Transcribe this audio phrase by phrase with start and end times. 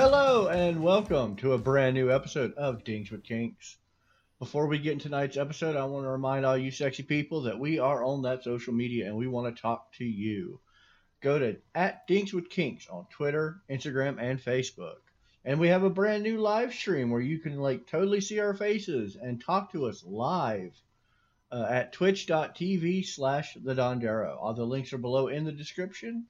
[0.00, 3.78] Hello and welcome to a brand new episode of Dinks with Kinks.
[4.38, 7.58] Before we get into tonight's episode, I want to remind all you sexy people that
[7.58, 10.60] we are on that social media and we want to talk to you.
[11.20, 15.00] Go to at Dinks with Kinks on Twitter, Instagram, and Facebook.
[15.44, 18.54] And we have a brand new live stream where you can like totally see our
[18.54, 20.80] faces and talk to us live
[21.50, 24.36] uh, at twitch.tv slash the Dondero.
[24.40, 26.26] All the links are below in the description.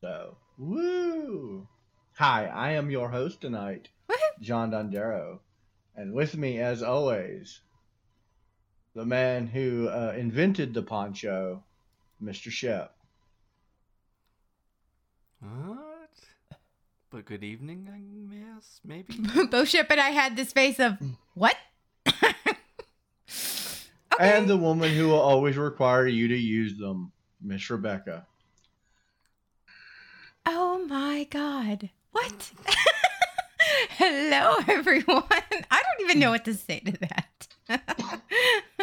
[0.00, 1.68] So, woo!
[2.18, 3.88] Hi, I am your host tonight,
[4.40, 5.40] John Dondero.
[5.96, 7.60] And with me, as always,
[8.94, 11.64] the man who uh, invented the poncho,
[12.22, 12.52] Mr.
[12.52, 12.94] Shep.
[15.40, 16.10] What?
[17.10, 17.98] But good evening, I
[18.32, 19.14] guess, maybe?
[19.50, 20.98] Both Shep and I had this face of
[21.34, 21.56] what?
[22.06, 22.54] okay.
[24.20, 27.10] And the woman who will always require you to use them,
[27.42, 28.24] Miss Rebecca.
[30.46, 31.90] Oh my god.
[32.14, 32.52] What?
[33.98, 35.24] Hello everyone.
[35.30, 38.20] I don't even know what to say to that.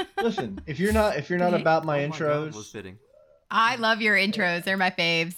[0.22, 2.98] Listen, if you're not if you're not about my Oh God, intros, was fitting.
[3.50, 4.66] I love your intros.
[4.66, 5.36] They're my faves.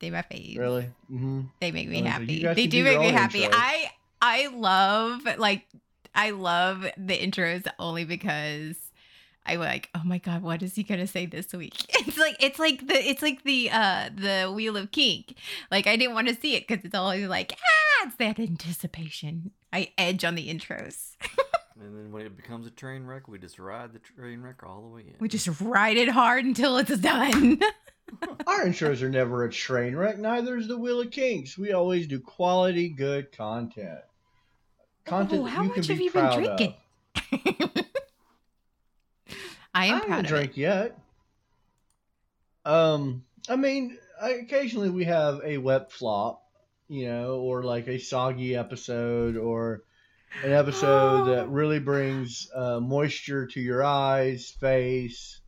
[0.00, 0.58] They my faves.
[0.58, 1.40] really, Mm-hmm.
[1.60, 2.34] They make me happy.
[2.34, 3.42] you They do do make me happy.
[3.42, 3.50] intros.
[3.54, 5.66] I I love like
[6.14, 8.76] I love the intros only because
[9.50, 11.74] I like, oh my god, what is he gonna say this week?
[12.06, 15.34] It's like it's like the it's like the uh the Wheel of Kink.
[15.70, 19.50] Like I didn't want to see it because it's always like ah, it's that anticipation.
[19.72, 21.16] I edge on the intros.
[21.82, 24.82] And then when it becomes a train wreck, we just ride the train wreck all
[24.82, 25.14] the way in.
[25.18, 27.58] We just ride it hard until it's done.
[28.46, 30.18] our intros are never a train wreck.
[30.18, 31.56] Neither is the Wheel of Kinks.
[31.56, 34.00] We always do quality, good content.
[35.06, 36.74] Content Oh, that how you much can have be you been drinking?
[39.74, 39.80] Of.
[39.80, 40.56] I I haven't drank it.
[40.58, 40.98] yet.
[42.64, 46.42] Um, I mean, I, occasionally we have a wet flop,
[46.88, 49.82] you know, or like a soggy episode, or
[50.44, 51.34] an episode Oh.
[51.34, 55.40] that really brings uh, moisture to your eyes, face.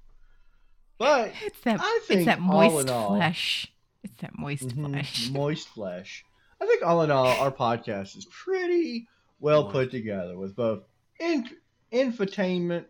[0.98, 3.68] But It's that I it's think that all moist in all- flesh.
[4.04, 5.30] It's that moist mhm, flesh.
[5.32, 6.24] moist flesh.
[6.60, 9.08] I think all in all, our podcast is pretty
[9.40, 10.82] well put together with both
[11.20, 11.48] in,
[11.92, 12.84] infotainment,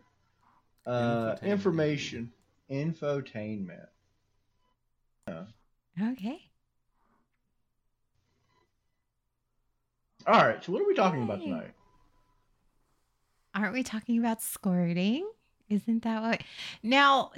[0.85, 2.31] uh, Infotainment, information,
[2.69, 3.87] infotainment.
[5.27, 5.43] Yeah.
[6.11, 6.49] Okay.
[10.25, 11.71] All right, so what are we talking about tonight?
[13.53, 15.29] Aren't we talking about squirting?
[15.69, 16.41] Isn't that what?
[16.81, 17.31] Now,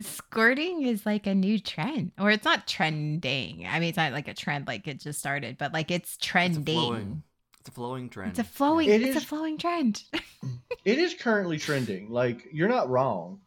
[0.00, 3.66] squirting is like a new trend, or it's not trending.
[3.66, 6.26] I mean, it's not like a trend, like it just started, but like it's It's
[6.26, 7.22] trending.
[7.70, 8.30] Flowing, it's a flowing trend.
[8.30, 8.88] It's a flowing.
[8.88, 10.02] It it's is- a flowing trend.
[10.84, 12.10] It is currently trending.
[12.10, 13.40] Like you're not wrong.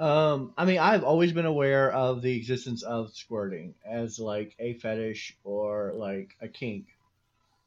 [0.00, 4.74] Um, I mean, I've always been aware of the existence of squirting as like a
[4.74, 6.86] fetish or like a kink.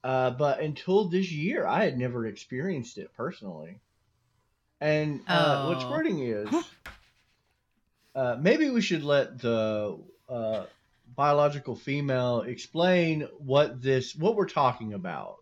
[0.03, 3.79] Uh, but until this year, I had never experienced it personally.
[4.81, 5.79] And uh, what Oh.
[5.79, 6.49] squirting is,
[8.15, 10.65] uh, maybe we should let the uh,
[11.15, 15.37] biological female explain what this, what we're talking about.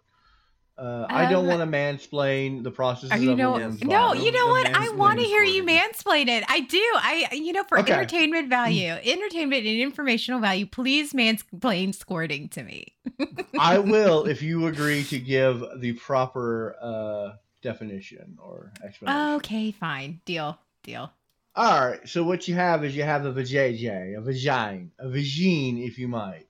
[0.75, 3.56] Uh, I don't Um, want to mansplain the processes you of know?
[3.57, 4.67] a No, you know what?
[4.75, 6.28] I want to hear you squirting.
[6.28, 6.44] mansplain it.
[6.47, 6.78] I do.
[6.95, 7.94] I, you know, for Okay.
[7.94, 12.94] entertainment value, entertainment and informational value, please mansplain squirting to me.
[13.59, 19.35] I will if you agree to give the proper uh, definition or explanation.
[19.35, 20.22] Okay, fine.
[20.25, 20.57] Deal.
[20.81, 21.12] Deal.
[21.56, 22.09] All right.
[22.09, 26.07] So what you have is you have a vajayjay, a vagine, a vagine, if you
[26.07, 26.47] might,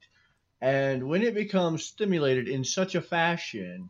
[0.62, 3.89] and when it becomes stimulated in such a fashion,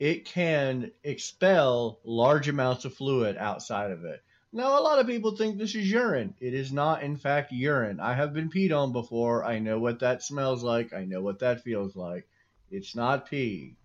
[0.00, 4.22] it can expel large amounts of fluid outside of it.
[4.50, 6.34] Now, a lot of people think this is urine.
[6.40, 8.00] It is not, in fact, urine.
[8.00, 9.44] I have been peed on before.
[9.44, 10.94] I know what that smells like.
[10.94, 12.26] I know what that feels like.
[12.70, 13.76] It's not pee.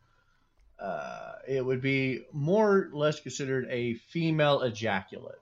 [0.80, 5.36] Uh, it would be more or less considered a female ejaculate.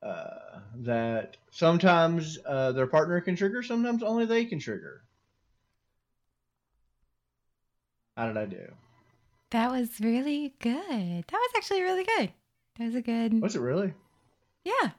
[0.00, 5.02] Uh, that sometimes uh, their partner can trigger, sometimes only they can trigger.
[8.16, 8.72] How did I do?
[9.50, 10.74] That was really good.
[10.80, 12.32] That was actually really good.
[12.78, 13.40] That was a good.
[13.40, 13.94] Was it really?
[14.64, 14.90] Yeah,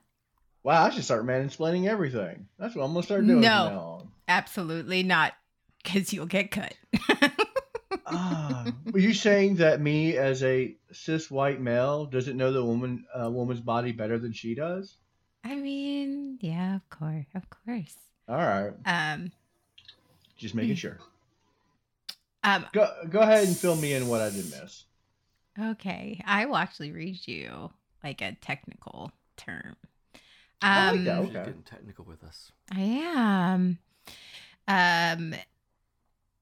[0.64, 2.48] Wow, I should start mansplaining everything.
[2.58, 3.70] That's what I'm gonna start doing No.
[3.70, 5.34] now absolutely not.
[5.84, 6.74] Because you'll get cut.
[8.92, 13.30] Were you saying that me, as a cis white male, doesn't know the woman uh,
[13.30, 14.96] woman's body better than she does?
[15.44, 17.96] I mean, yeah, of course, of course.
[18.28, 19.32] All right, Um,
[20.36, 20.98] just making sure.
[22.56, 24.86] Um, Go go ahead and fill me in what I did miss.
[25.60, 26.22] okay.
[26.26, 27.72] I will actually read you
[28.04, 29.76] like a technical term.
[30.62, 31.22] I like Um, that.
[31.26, 31.46] She's Okay.
[31.46, 32.52] getting technical with us.
[32.72, 33.80] I am.
[34.68, 35.36] Um,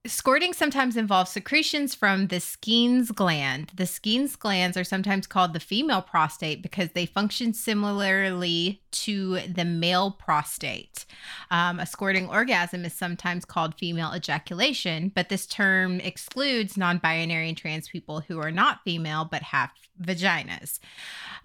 [0.08, 3.72] Squirting sometimes involves secretions from the Skene's gland.
[3.76, 9.66] The Skene's glands are sometimes called the female prostate because they function similarly to the
[9.66, 11.06] male prostate.
[11.50, 17.50] Um, a squirting orgasm is sometimes called female ejaculation, but this term excludes non binary
[17.50, 19.72] and trans people who are not female but have
[20.02, 20.80] vaginas.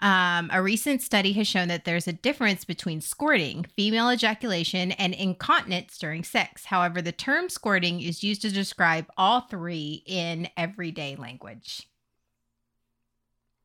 [0.00, 5.12] Um, a recent study has shown that there's a difference between squirting, female ejaculation, and
[5.14, 6.64] incontinence during sex.
[6.64, 11.86] However, the term squirting is used to describe all three in everyday language.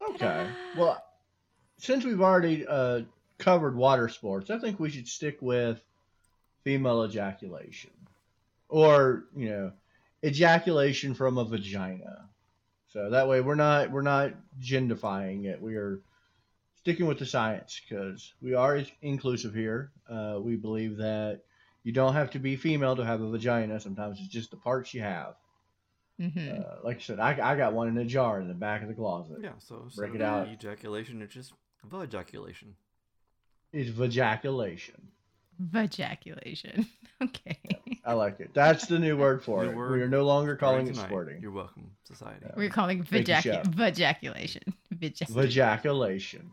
[0.09, 0.17] Okay.
[0.17, 0.49] Ta-da.
[0.77, 1.03] Well,
[1.77, 3.01] since we've already uh,
[3.37, 5.81] covered water sports, I think we should stick with
[6.63, 7.91] female ejaculation,
[8.69, 9.71] or you know,
[10.23, 12.29] ejaculation from a vagina.
[12.95, 15.61] So that way we're not we're not gendifying it.
[15.61, 15.99] We are
[16.77, 19.91] sticking with the science because we are inclusive here.
[20.09, 21.41] Uh, we believe that
[21.83, 23.81] you don't have to be female to have a vagina.
[23.81, 25.35] Sometimes it's just the parts you have.
[26.21, 26.61] Mhm.
[26.61, 28.87] Uh, like I said, I, I got one in a jar in the back of
[28.87, 29.39] the closet.
[29.41, 30.47] Yeah, so Break so it out.
[30.47, 31.51] Ejaculation it's just
[31.93, 32.77] ejaculation.
[33.73, 35.11] It's vajaculation.
[35.59, 36.87] Vajaculation.
[37.23, 37.57] Okay.
[38.03, 38.53] I like it.
[38.53, 39.75] That's the new word for New it.
[39.77, 41.05] word We are no longer calling it Tonight.
[41.05, 41.41] squirting.
[41.41, 42.41] You're welcome, society.
[42.45, 42.51] Yeah.
[42.57, 43.65] We're calling Thank you, vajacu- Chef.
[43.67, 44.63] vajaculation.
[44.93, 45.33] Vajaculation.
[45.33, 46.51] Vajaculation.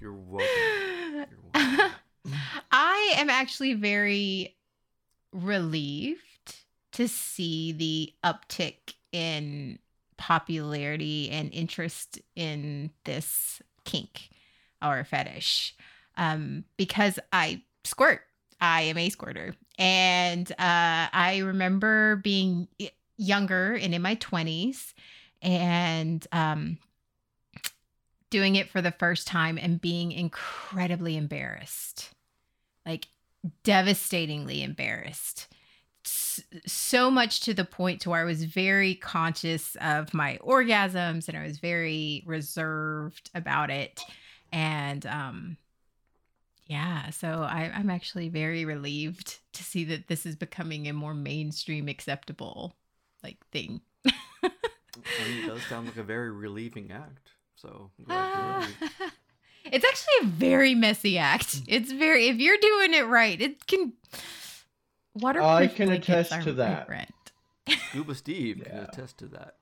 [0.00, 0.46] You're welcome.
[1.16, 1.90] You're welcome.
[2.70, 4.56] I am actually very
[5.32, 6.20] relieved
[6.92, 9.80] to see the uptick in
[10.16, 14.30] popularity and interest in this kink
[14.80, 15.74] or fetish
[16.16, 18.20] um, because I squirt.
[18.60, 19.54] I am a squirter.
[19.78, 20.54] And uh,
[21.12, 22.68] I remember being
[23.16, 24.94] younger and in my 20s
[25.42, 26.78] and um,
[28.30, 32.10] doing it for the first time and being incredibly embarrassed.
[32.84, 33.06] Like
[33.62, 35.48] devastatingly embarrassed.
[36.66, 41.36] So much to the point to where i was very conscious of my orgasms and
[41.36, 44.00] i was very reserved about it.
[44.50, 45.56] And um
[46.68, 51.14] yeah so I, i'm actually very relieved to see that this is becoming a more
[51.14, 52.76] mainstream acceptable
[53.22, 53.80] like thing
[55.20, 57.30] I mean, it does sound like a very relieving act.
[57.56, 59.12] So I'm glad you're relieved.
[59.64, 61.48] it's actually a very messy act.
[61.48, 61.64] Mm.
[61.68, 63.92] It's very if you're doing it right, it can
[65.14, 65.48] waterproof.
[65.48, 66.86] I can attest to that.
[66.86, 67.12] friend.
[67.90, 69.56] Scuba Steve can attest to that.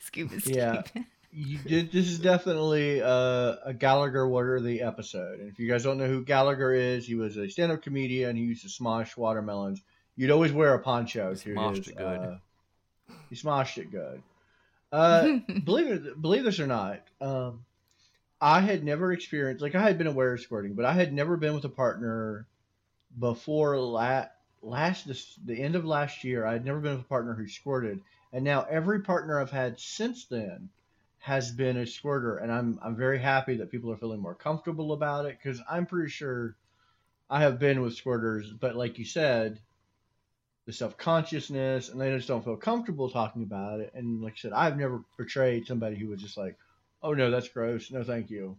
[0.00, 0.56] Scuba Steve.
[0.56, 0.82] Yeah.
[1.32, 5.38] You did, this is definitely uh, a Gallagher worthy episode.
[5.38, 8.34] And if you guys don't know who Gallagher is, he was a stand up comedian.
[8.36, 9.80] He used to smosh watermelons.
[10.16, 12.18] You'd always wear a poncho He to smoshed his, it good.
[12.20, 12.36] Uh,
[13.28, 14.22] he smoshed it good.
[14.90, 17.64] Uh, believe it, believe this or not, um,
[18.40, 21.36] I had never experienced like I had been aware of squirting, but I had never
[21.36, 22.48] been with a partner
[23.20, 24.26] before la-
[24.62, 26.44] last this, the end of last year.
[26.44, 28.00] I had never been with a partner who squirted,
[28.32, 30.70] and now every partner I've had since then
[31.20, 34.92] has been a squirter, and I'm I'm very happy that people are feeling more comfortable
[34.92, 36.56] about it because I'm pretty sure
[37.28, 39.60] I have been with squirters, but like you said,
[40.66, 43.92] the self consciousness, and they just don't feel comfortable talking about it.
[43.94, 46.56] And like I said, I've never portrayed somebody who was just like,
[47.02, 47.90] "Oh no, that's gross.
[47.90, 48.56] No, thank you."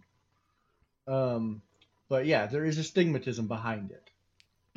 [1.07, 1.63] Um,
[2.09, 4.09] but yeah, there is a stigmatism behind it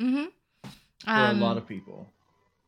[0.01, 0.25] mm-hmm.
[0.63, 0.71] for
[1.05, 2.09] a lot of people.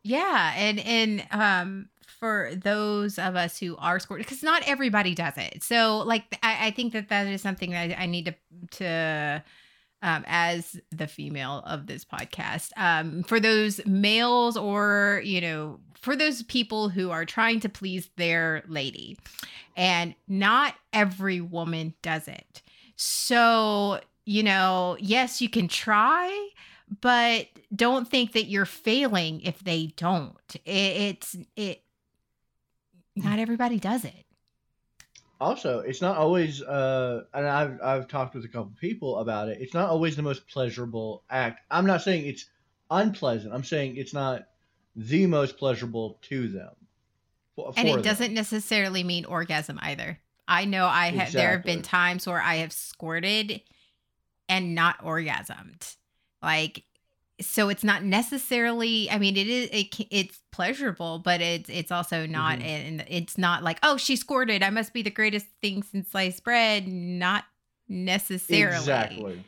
[0.07, 5.33] Yeah, and and um for those of us who are squirted, because not everybody does
[5.37, 5.63] it.
[5.63, 8.35] So like I, I think that that is something that I, I need to
[8.77, 9.43] to
[10.01, 16.15] um as the female of this podcast um for those males or you know for
[16.15, 19.17] those people who are trying to please their lady
[19.75, 22.61] and not every woman does it
[22.95, 26.49] so you know yes you can try
[27.01, 30.37] but don't think that you're failing if they don't.
[30.55, 31.83] It, it's it.
[33.15, 34.25] Not everybody does it.
[35.39, 39.59] Also, it's not always, uh, and I've I've talked with a couple people about it.
[39.61, 41.61] It's not always the most pleasurable act.
[41.69, 42.45] I'm not saying it's
[42.89, 43.53] unpleasant.
[43.53, 44.47] I'm saying it's not
[44.95, 46.71] the most pleasurable to them.
[47.55, 50.19] for- and it doesn't necessarily mean orgasm either.
[50.47, 51.31] I know I have.
[51.33, 53.61] There have been times where I have squirted
[54.49, 55.95] and not orgasmed.
[56.41, 56.83] Like,
[57.39, 59.09] so it's not necessarily.
[59.11, 59.69] I mean, it is.
[59.71, 62.59] It, it's pleasurable, but it's it's also not.
[62.59, 62.67] Mm-hmm.
[62.67, 64.63] And it's not like, oh, she squirted.
[64.63, 66.87] I must be the greatest thing since sliced bread.
[66.87, 67.43] Not
[67.87, 68.75] necessarily.
[68.77, 69.43] exactly.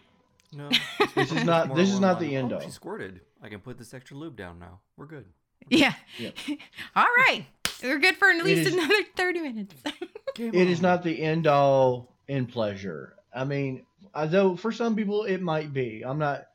[0.54, 0.70] No,
[1.16, 3.22] This is not- this is not line, the end oh, all." She squirted.
[3.42, 4.80] I can put this extra lube down now.
[4.98, 5.26] We're good.
[5.70, 5.94] Yeah.
[6.18, 6.36] Yep.
[6.96, 7.46] All right.
[7.84, 9.76] We're good for at least is- another 30 minutes.
[10.36, 10.84] Game It is on.
[10.84, 13.16] not the end all in pleasure.
[13.34, 16.04] I mean, although for some people it might be.
[16.06, 16.48] I'm not,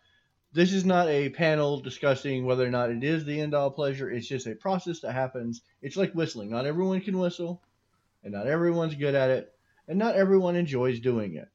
[0.54, 4.08] this is not a panel discussing whether or not it is the end all pleasure.
[4.08, 5.62] It's just a process that happens.
[5.82, 6.48] It's like whistling.
[6.48, 7.60] Not everyone can whistle,
[8.22, 9.52] and not everyone's good at it,
[9.88, 11.48] and not everyone enjoys doing it.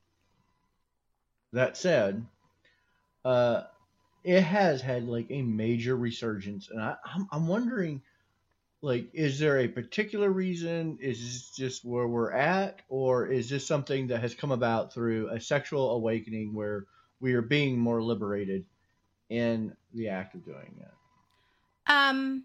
[1.53, 2.25] That said,
[3.23, 3.63] uh,
[4.25, 8.01] it has had like a major resurgence, and I, I'm, I'm wondering,
[8.81, 10.97] like, is there a particular reason?
[10.99, 15.29] Is this just where we're at, or is this something that has come about through
[15.29, 16.85] a sexual awakening where
[17.21, 18.65] we are being more liberated
[19.29, 20.91] in the act of doing it?
[21.91, 22.43] Um,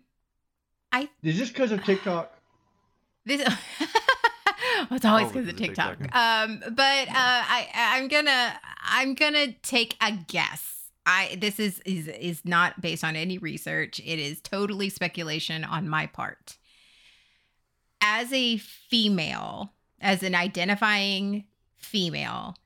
[0.92, 2.32] I Is this because of TikTok?
[3.26, 3.40] this.
[4.90, 6.14] it's always Oh, because of because of TikTok.
[6.14, 10.90] Um, but uh, I I'm gonna I'm gonna take a guess.
[11.06, 14.00] I this is is is not based on any research.
[14.00, 16.56] It is totally speculation on my part.
[18.00, 21.44] As a female, as an identifying
[21.78, 22.56] female,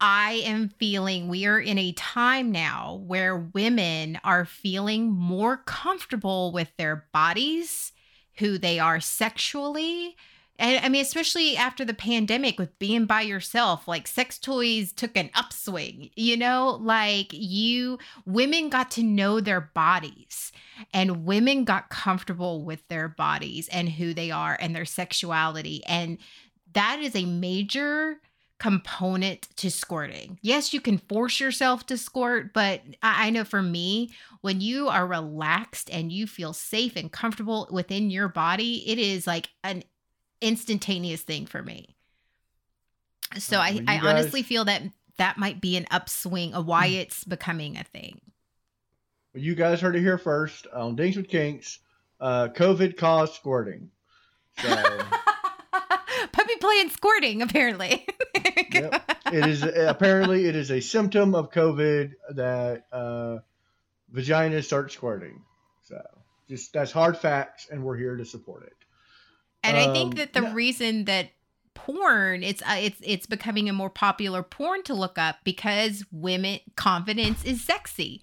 [0.00, 6.52] I am feeling we are in a time now where women are feeling more comfortable
[6.52, 7.92] with their bodies,
[8.36, 10.16] who they are sexually.
[10.60, 15.16] And I mean, especially after the pandemic with being by yourself, like sex toys took
[15.16, 20.52] an upswing, you know, like you, women got to know their bodies
[20.92, 25.82] and women got comfortable with their bodies and who they are and their sexuality.
[25.86, 26.18] And
[26.72, 28.20] that is a major
[28.58, 30.38] component to squirting.
[30.42, 34.10] Yes, you can force yourself to squirt, but I I know for me,
[34.40, 39.26] when you are relaxed and you feel safe and comfortable within your body, it is
[39.26, 39.84] like an
[40.40, 41.96] instantaneous thing for me.
[43.36, 44.82] So I, well, you honestly feel that
[45.18, 46.94] that might be an upswing of why Hmm.
[46.94, 48.20] it's becoming a thing.
[49.34, 51.80] Well, you guys heard it here first on Dinks with Kinks.
[52.20, 53.90] Uh, COVID caused squirting.
[54.60, 54.68] So
[56.58, 58.06] play and squirting, apparently.
[58.70, 59.02] Yep.
[59.32, 63.38] it is apparently it is a symptom of COVID that uh,
[64.12, 65.42] vaginas start squirting.
[65.84, 66.00] So
[66.48, 68.74] just that's hard facts, and we're here to support it.
[69.64, 71.30] And I think Um, that the no- reason that
[71.74, 76.60] porn it's uh, it's it's becoming a more popular porn to look up because women
[76.76, 78.22] confidence is sexy.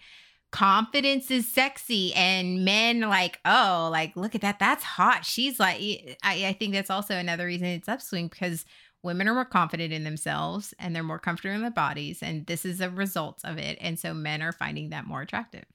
[0.55, 4.57] Confidence is sexy and men like, oh, like look at that.
[4.57, 5.25] That's hot.
[5.25, 8.63] She's like I, I think that's also another reason it's upswing because
[9.03, 12.63] women are more confident in themselves and they're more comfortable in their bodies and this
[12.63, 13.77] is a result of it.
[13.81, 15.65] And so men are finding that more attractive.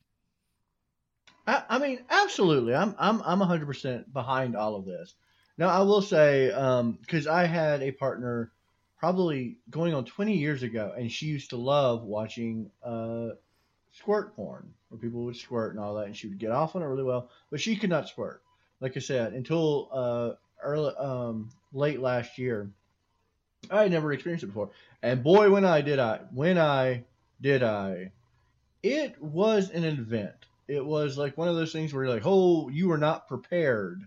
[1.47, 2.75] I, I mean, absolutely.
[2.75, 5.15] I'm I'm I'm 100 percent behind all of this.
[5.59, 8.51] Now, I will say, um because I had a partner
[8.97, 13.31] probably going on 20 years ago, and she used to love watching uh,
[14.01, 16.83] squirt porn, where people would squirt and all that, and she would get off on
[16.83, 18.43] it really well, but she could not squirt.
[18.81, 22.71] Like I said, until uh, early, um, late last year,
[23.71, 24.71] I had never experienced it before,
[25.03, 27.05] and boy, when I did, I when I
[27.41, 28.13] did, I
[28.83, 30.47] it was an event.
[30.67, 34.03] It was like one of those things where you're like, oh, you were not prepared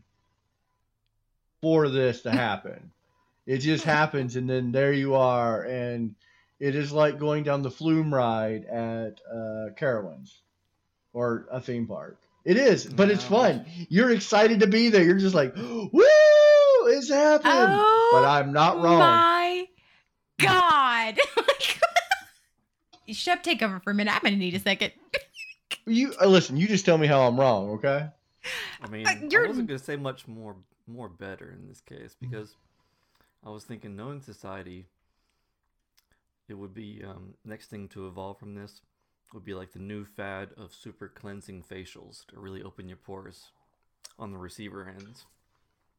[1.62, 2.92] for this to happen.
[3.46, 6.16] it just happens, and then there you are, and
[6.60, 10.39] it is like going down the flume ride at uh, Carowinds
[11.13, 12.19] or a theme park.
[12.45, 13.65] It is, but it's fun.
[13.89, 15.03] You're excited to be there.
[15.03, 15.91] You're just like, woo,
[16.88, 17.53] it's happening.
[17.55, 19.00] Oh, but I'm not wrong.
[19.00, 19.67] My
[20.39, 21.17] God.
[23.07, 24.13] Shep, take over for a minute.
[24.13, 24.91] I'm going to need a second.
[25.86, 26.55] You uh, listen.
[26.55, 28.07] You just tell me how I'm wrong, okay?
[28.81, 30.55] I mean, Uh, you're- I wasn't gonna say much more
[30.88, 32.55] more better in this case because
[33.45, 34.86] I was thinking, knowing society,
[36.48, 38.82] it would be um, next thing to evolve from this
[39.34, 43.52] would be like the new fad of super cleansing facials to really open your pores
[44.20, 45.26] on the receiver ends.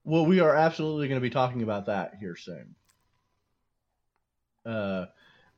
[0.04, 2.74] Well, we are absolutely going to be talking about that here soon.
[4.64, 5.06] Uh,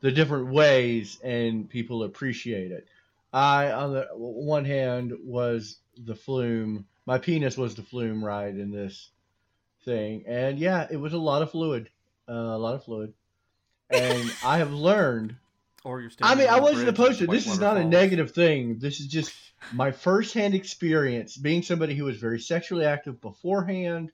[0.01, 2.87] the different ways and people appreciate it.
[3.33, 6.87] I, on the one hand, was the flume.
[7.05, 9.11] My penis was the flume ride in this
[9.85, 11.91] thing, and yeah, it was a lot of fluid,
[12.29, 13.13] uh, a lot of fluid.
[13.91, 15.37] And I have learned
[15.87, 17.31] Or you're I mean, I wasn't opposed to it.
[17.31, 18.81] This is not a negative thing.
[18.81, 19.33] This is just
[19.73, 24.11] my firsthand experience being somebody who was very sexually active beforehand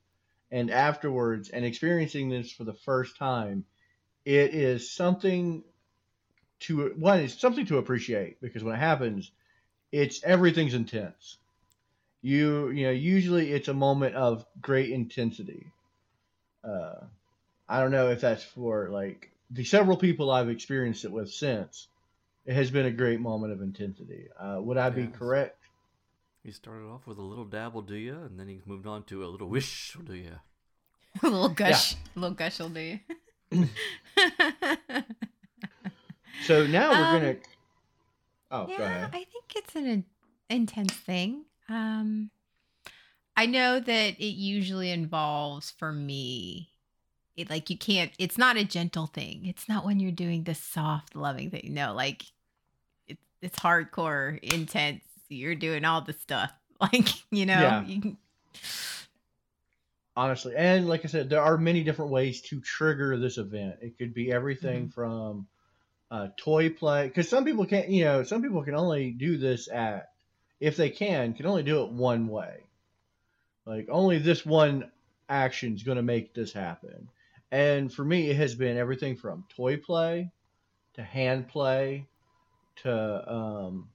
[0.50, 3.64] and afterwards and experiencing this for the first time.
[4.26, 5.64] It is something
[6.60, 9.30] to one it's something to appreciate because when it happens,
[9.90, 11.38] it's everything's intense.
[12.20, 15.72] You you know, usually it's a moment of great intensity.
[16.62, 16.96] Uh
[17.66, 21.88] I don't know if that's for like the several people I've experienced it with since.
[22.46, 24.26] It has been a great moment of intensity.
[24.38, 25.12] Uh, would I be Yes.
[25.16, 25.58] correct?
[26.42, 28.14] He started off with a little dabble, do ya?
[28.14, 30.30] And then he moved on to a little wish, do ya?
[31.22, 31.94] a little gush.
[31.94, 32.98] A little gush will do.
[36.46, 37.36] So now we're Um, gonna.
[38.50, 39.10] Oh, go yeah, ahead.
[39.12, 40.04] I think it's an in-
[40.50, 41.44] intense thing.
[41.68, 42.30] Um,
[43.36, 46.70] I know that it usually involves for me,
[47.36, 48.12] it like you can't.
[48.18, 49.46] It's not a gentle thing.
[49.46, 51.70] It's not when you're doing the soft, loving thing.
[51.70, 52.24] No, like
[53.06, 55.02] it's it's hardcore, intense.
[55.28, 57.60] You're doing all the stuff, like you know.
[57.60, 57.84] Yeah.
[57.84, 58.16] You can,
[60.16, 63.96] honestly and like i said there are many different ways to trigger this event it
[63.96, 65.46] could be everything from
[66.10, 69.70] uh, toy play because some people can't you know some people can only do this
[69.70, 70.10] at
[70.60, 72.58] if they can can only do it one way
[73.64, 74.90] like only this one
[75.30, 77.08] action is going to make this happen
[77.52, 80.28] and for me it has been everything from toy play
[80.94, 82.06] to hand play
[82.76, 83.88] to um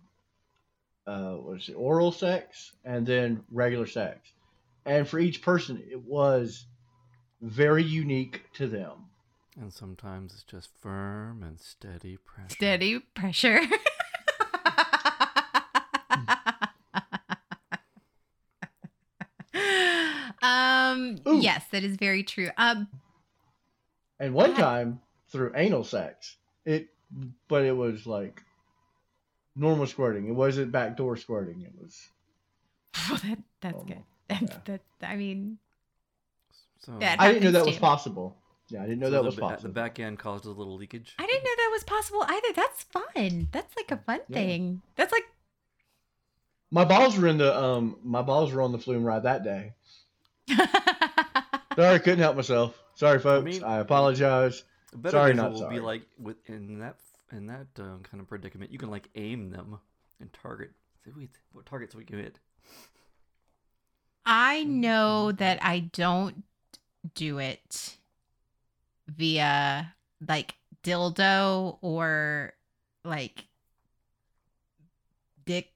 [1.07, 4.31] uh what is it oral sex and then regular sex
[4.85, 6.67] and for each person it was
[7.41, 9.09] very unique to them
[9.59, 12.53] And sometimes it's just firm and steady pressure.
[12.55, 13.59] steady pressure.
[20.41, 21.17] um.
[21.27, 21.39] Ooh.
[21.41, 22.49] Yes, that is very true.
[22.57, 22.87] Um.
[24.19, 24.61] And one Hi.
[24.61, 26.89] time through anal sex it
[27.47, 28.41] but it was like
[29.55, 32.07] normal squirting it wasn't backdoor squirting it was
[33.09, 33.87] Well, that that's normal.
[33.87, 34.03] good.
[34.29, 34.77] That, Yeah.
[34.99, 35.57] that I mean,
[36.79, 38.35] So Yeah, i didn't know that was possible
[38.69, 40.75] yeah i didn't know so that the, was possible the back end caused a little
[40.75, 41.15] leakage.
[41.17, 42.53] I didn't know that was possible either.
[42.53, 43.47] That's fun.
[43.51, 44.35] That's like a fun Yeah.
[44.35, 44.81] thing.
[44.97, 45.23] That's like
[46.71, 49.73] my balls were in the um my balls were on the flume ride that day
[51.75, 55.59] sorry couldn't help myself sorry folks i, mean- apologize The better Sorry, days not will
[55.59, 55.75] sorry.
[55.75, 56.97] be like with in that
[57.31, 59.79] in that um, kind of predicament, you can like aim them
[60.21, 60.71] and target.
[61.05, 62.39] Say, wait, what targets we can hit?
[64.25, 65.35] I hmm, know hmm, hmm.
[65.37, 66.43] that I don't
[67.15, 67.97] do it
[69.07, 69.93] via
[70.27, 72.53] like dildo or
[73.05, 73.45] like
[75.45, 75.71] dick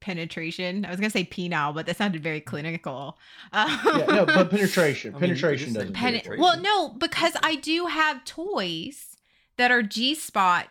[0.00, 0.84] penetration.
[0.84, 3.18] I was gonna say penile, but that sounded very clinical.
[3.52, 6.38] Um, yeah no but penetration I mean, you could penetration just say doesn't Pen- it
[6.38, 9.16] well, no, because I do have toys
[9.56, 10.68] that are G spot.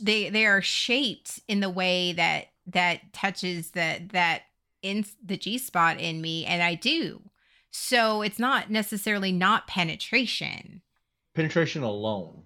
[0.00, 4.42] They they are shaped in the way that that touches that that
[4.82, 7.22] in the G spot in me, and I do.
[7.70, 10.80] So it's not necessarily not penetration.
[11.34, 12.44] penetration alone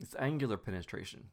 [0.00, 1.28] It's angular penetration.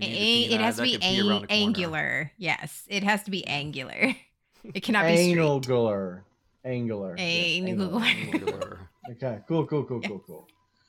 [0.00, 2.32] You It, it has to be can pee ang- angular.
[2.36, 4.14] Yes, it has to be angular.
[4.74, 6.24] It cannot be angular
[6.64, 8.02] angular Angular.
[8.02, 8.90] Angular.
[9.12, 10.48] okay cool cool cool cool cool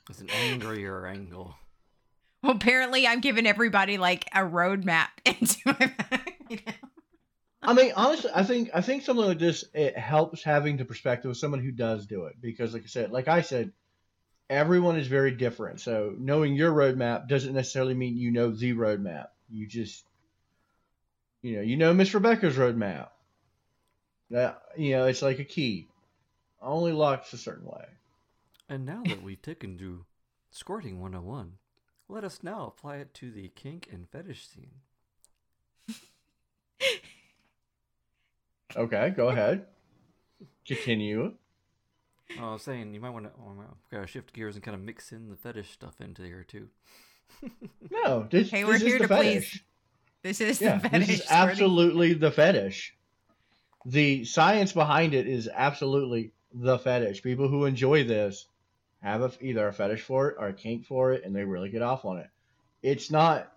[0.09, 1.55] It's an angrier angle.
[2.41, 5.91] Well, apparently, I'm giving everybody like a roadmap into my.
[6.49, 6.73] you know?
[7.61, 11.29] I mean, honestly, I think I think something like this it helps having the perspective
[11.29, 13.71] of someone who does do it because, like I said, like I said,
[14.49, 15.79] everyone is very different.
[15.79, 19.27] So knowing your roadmap doesn't necessarily mean you know the roadmap.
[19.49, 20.03] You just,
[21.41, 23.09] you know, you know Miss Rebecca's roadmap.
[24.31, 25.87] That you know, it's like a key,
[26.61, 27.85] only locks a certain way.
[28.67, 30.05] And now that we've taken to
[30.51, 31.53] Squirting 101,
[32.07, 34.71] let us now apply it to the kink and fetish scene.
[38.75, 39.65] Okay, go ahead.
[40.65, 41.33] Continue.
[42.37, 45.11] I was saying you might want to oh, gotta shift gears and kind of mix
[45.11, 46.67] in the fetish stuff into here too.
[47.91, 49.61] No, this, Hey, this we're is here the to please.
[50.21, 51.07] This is Yeah, the fetish.
[51.07, 51.49] this is squirting.
[51.49, 52.95] absolutely the fetish.
[53.85, 57.23] The science behind it is absolutely the fetish.
[57.23, 58.47] People who enjoy this
[59.01, 61.69] have a, either a fetish for it or a kink for it, and they really
[61.69, 62.27] get off on it.
[62.83, 63.51] It's not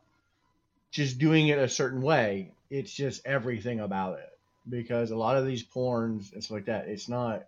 [0.91, 4.29] just doing it a certain way; it's just everything about it.
[4.69, 7.45] Because a lot of these porns and stuff like that, it's not.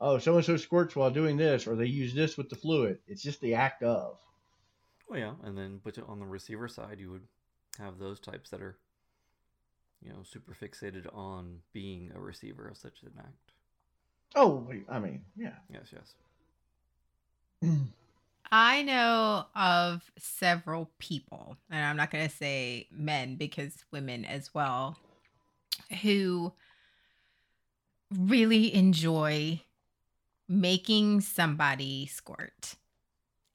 [0.00, 2.98] Oh, so and so squirts while doing this, or they use this with the fluid.
[3.06, 4.18] It's just the act of.
[5.08, 7.26] Well, yeah, and then but on the receiver side, you would
[7.78, 8.76] have those types that are,
[10.02, 13.52] you know, super fixated on being a receiver of such an act.
[14.34, 15.54] Oh, I mean, yeah.
[15.72, 15.92] Yes,
[17.62, 17.72] yes.
[18.52, 24.52] I know of several people, and I'm not going to say men because women as
[24.54, 24.98] well,
[26.02, 26.52] who
[28.12, 29.62] really enjoy
[30.48, 32.76] making somebody squirt.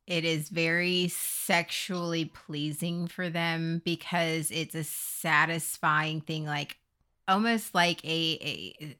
[0.08, 6.78] It is very sexually pleasing for them because it's a satisfying thing, like
[7.28, 8.98] almost like a, a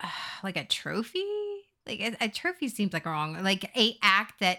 [0.44, 1.24] like a trophy.
[1.86, 4.58] Like a, a trophy seems like wrong, like a act that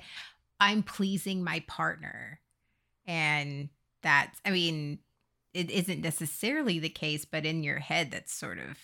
[0.59, 2.41] I'm pleasing my partner.
[3.07, 3.69] And
[4.01, 4.99] that's, I mean,
[5.53, 8.77] it isn't necessarily the case, but in your head, that's sort of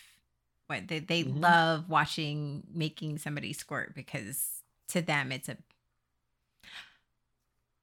[0.70, 1.42] what they, they Mhm.
[1.42, 5.58] love watching making somebody squirt because to them it's a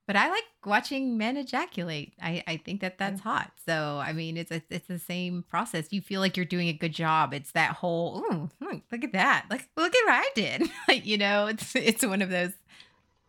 [0.07, 2.13] But I like watching men ejaculate.
[2.21, 3.51] I, I think that that's hot.
[3.65, 5.91] So I mean, it's a, it's the same process.
[5.91, 7.33] You feel like you're doing a good job.
[7.33, 9.47] It's that whole Ooh, hmm, look at that.
[9.49, 10.63] Like look at what I did.
[10.87, 12.53] like you know, it's it's one of those.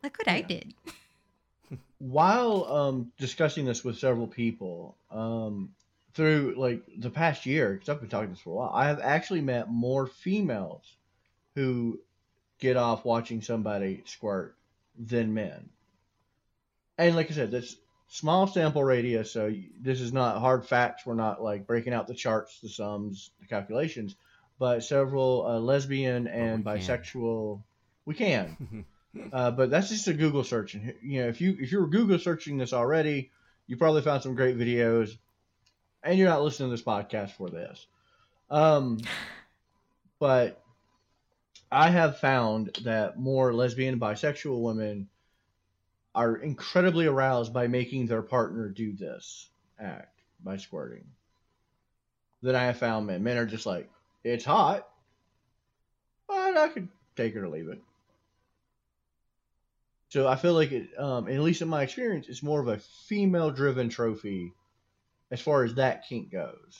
[0.04, 0.72] Look what I did.
[1.98, 5.70] while um, discussing this with several people um,
[6.18, 8.98] through like the past year, because I've been talking this for a while, I have
[8.98, 10.82] actually met more females
[11.54, 12.00] who
[12.58, 14.56] get off watching somebody squirt
[14.98, 15.68] than men.
[16.98, 17.76] And like I said, that's
[18.08, 21.06] small sample radius, so this is not hard facts.
[21.06, 24.16] We're not like breaking out the charts, the sums, the calculations,
[24.58, 26.80] but several uh, lesbian and we can.
[26.80, 27.62] bisexual.
[28.04, 28.84] We can.
[29.32, 32.18] Uh, but that's just a Google search, and you know, if you if you're Google
[32.18, 33.30] searching this already,
[33.66, 35.16] you probably found some great videos,
[36.08, 37.86] and you're not listening to this podcast for this.
[38.50, 38.98] Um,
[40.18, 40.62] but
[41.70, 45.08] I have found that more lesbian and bisexual women
[46.14, 51.04] are incredibly aroused by making their partner do this act by squirting.
[52.40, 53.22] Than I have found men.
[53.22, 53.90] Men are just like,
[54.24, 54.88] it's hot,
[56.26, 57.82] but I could take it or leave it.
[60.08, 62.78] So I feel like it, um, at least in my experience, it's more of a
[63.08, 64.54] female-driven trophy
[65.30, 66.78] as far as that kink goes.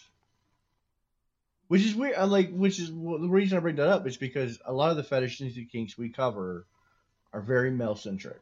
[1.69, 2.17] Which is weird.
[2.17, 4.91] I like, which is well, the reason I bring that up is because a lot
[4.91, 6.67] of the fetishes and kinks we cover
[7.33, 8.41] are very male-centric,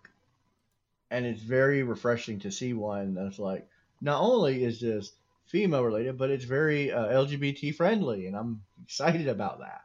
[1.10, 3.66] and it's very refreshing to see one that's like
[4.00, 5.12] not only is this
[5.46, 9.82] female-related, but it's very uh, LGBT friendly, and I'm excited about that.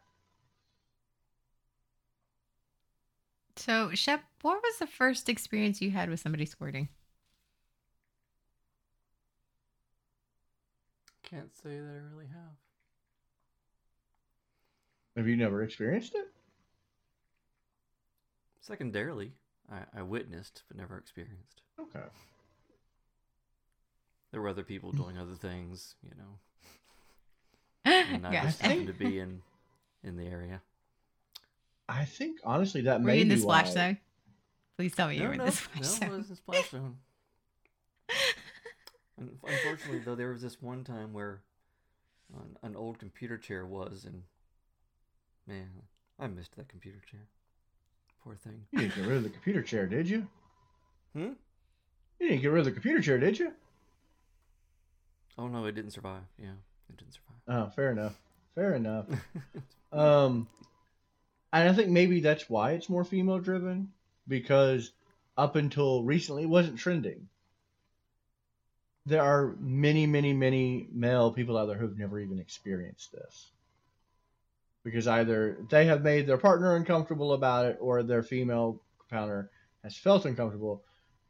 [3.55, 6.89] So Shep, what was the first experience you had with somebody squirting?
[11.31, 12.55] Can't say that I really have.
[15.15, 16.27] Have you never experienced it?
[18.59, 19.31] Secondarily,
[19.71, 21.61] I, I witnessed but never experienced.
[21.79, 22.05] Okay.
[24.31, 26.39] There were other people doing other things, you know,
[27.91, 29.41] and I just happened to be in
[30.03, 30.61] in the area.
[31.89, 33.97] I think honestly that Were may you in the be splash why- zone?
[34.77, 36.03] Please tell me you no, were in no, the splash no, zone.
[36.09, 36.97] it wasn't splash zone.
[39.19, 41.41] Un- Unfortunately, though, there was this one time where
[42.33, 44.23] an, an old computer chair was, and
[45.47, 45.69] man,
[46.19, 47.27] I missed that computer chair.
[48.23, 48.65] Poor thing.
[48.71, 50.27] You didn't get rid of the computer chair, did you?
[51.13, 51.31] Hmm?
[52.19, 53.51] You didn't get rid of the computer chair, did you?
[55.37, 56.21] Oh no, it didn't survive.
[56.37, 56.53] Yeah,
[56.89, 57.37] it didn't survive.
[57.47, 58.19] Oh, fair enough.
[58.55, 59.07] Fair enough.
[59.93, 60.47] Um,
[61.51, 63.91] and I think maybe that's why it's more female driven
[64.25, 64.93] because
[65.37, 67.27] up until recently it wasn't trending.
[69.05, 73.51] There are many, many, many male people out there who've never even experienced this.
[74.83, 79.49] Because either they have made their partner uncomfortable about it or their female partner
[79.83, 80.83] has felt uncomfortable.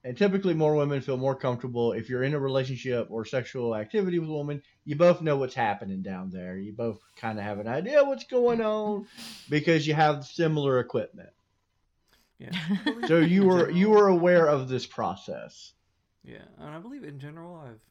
[0.04, 4.18] And typically, more women feel more comfortable if you're in a relationship or sexual activity
[4.18, 4.64] with a woman.
[4.84, 6.58] You both know what's happening down there.
[6.58, 9.06] You both kind of have an idea what's going on
[9.48, 11.30] because you have similar equipment.
[12.40, 12.52] yeah.
[13.08, 15.74] So you were you were aware of this process.
[16.24, 17.82] Yeah, and I believe in general, I've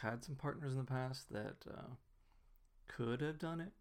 [0.00, 1.94] had some partners in the past that uh,
[2.86, 3.72] could have done it,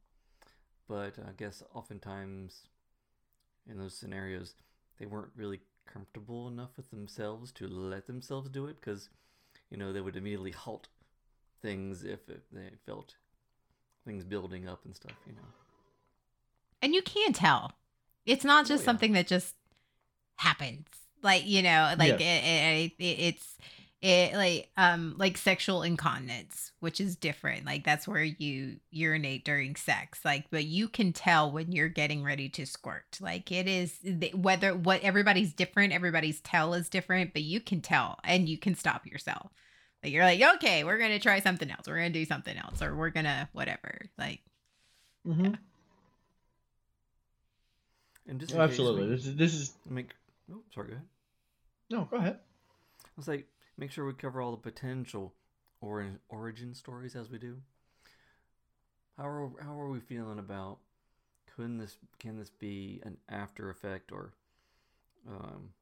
[0.87, 2.67] but I guess oftentimes
[3.69, 4.55] in those scenarios,
[4.99, 9.09] they weren't really comfortable enough with themselves to let themselves do it because,
[9.69, 10.87] you know, they would immediately halt
[11.61, 13.15] things if it, they felt
[14.05, 15.47] things building up and stuff, you know.
[16.81, 17.73] and you can tell.
[18.25, 18.85] It's not Oh, just yeah.
[18.85, 19.55] something that just
[20.37, 20.87] happens.
[21.23, 22.21] Like you know, like Yes.
[22.21, 23.57] it, it, it, it's
[24.01, 27.65] it like um like sexual incontinence, which is different.
[27.65, 30.19] Like that's where you urinate during sex.
[30.23, 33.17] Like, but you can tell when you're getting ready to squirt.
[33.19, 33.99] Like it is
[34.33, 35.93] whether what everybody's different.
[35.93, 39.51] Everybody's tell is different, but you can tell and you can stop yourself.
[40.03, 41.87] Like you're like, okay, we're gonna try something else.
[41.87, 44.05] We're gonna do something else, or we're gonna whatever.
[44.17, 44.41] Like
[45.27, 45.53] Mm-hmm.
[48.27, 49.07] And just in case Absolutely.
[49.07, 49.73] we This is this is
[50.47, 50.57] make.
[50.57, 51.07] Oh, sorry, go ahead.
[51.89, 52.09] no.
[52.09, 52.39] Go ahead.
[53.03, 55.33] I was like make sure we cover all the potential
[55.81, 57.61] or origin stories as we do.
[59.17, 60.79] How are how are we feeling about?
[61.55, 64.33] Can this can this be an after effect or
[65.27, 65.73] um,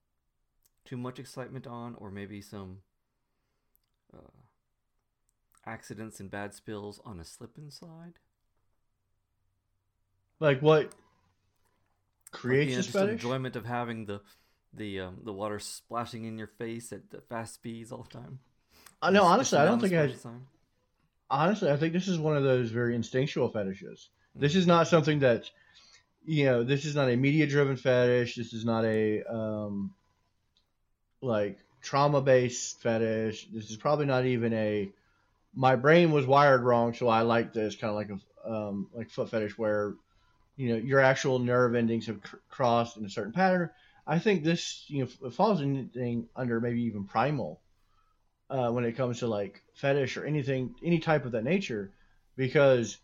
[0.86, 2.82] too much excitement on, or maybe some
[4.14, 4.18] uh,
[5.66, 8.20] accidents and bad spills on a slip and slide?
[10.40, 10.94] Like what
[12.48, 13.02] Like creates the this just fetish?
[13.02, 14.22] enjoyment of having the
[14.76, 18.40] the um, the water splashing in your face at the fast speeds all the time.
[19.02, 20.14] Uh, no, honestly, I don't think I.
[21.30, 24.10] Honestly, I think this is one of those very instinctual fetishes.
[24.36, 24.60] This Mm-hmm.
[24.60, 25.50] is not something that,
[26.26, 28.36] you know, this is not a media driven fetish.
[28.36, 29.94] This is not a um,
[31.22, 33.48] like trauma based fetish.
[33.52, 34.92] This is probably not even a.
[35.56, 39.10] My brain was wired wrong, so I like this kind of like a um, like
[39.10, 39.94] foot fetish where,
[40.58, 43.70] you know, your actual nerve endings have cr- crossed in a certain pattern.
[44.08, 47.60] I think this you know falls anything under maybe even primal,
[48.50, 51.92] uh, when it comes to like fetish or anything any type of that nature,
[52.36, 52.98] because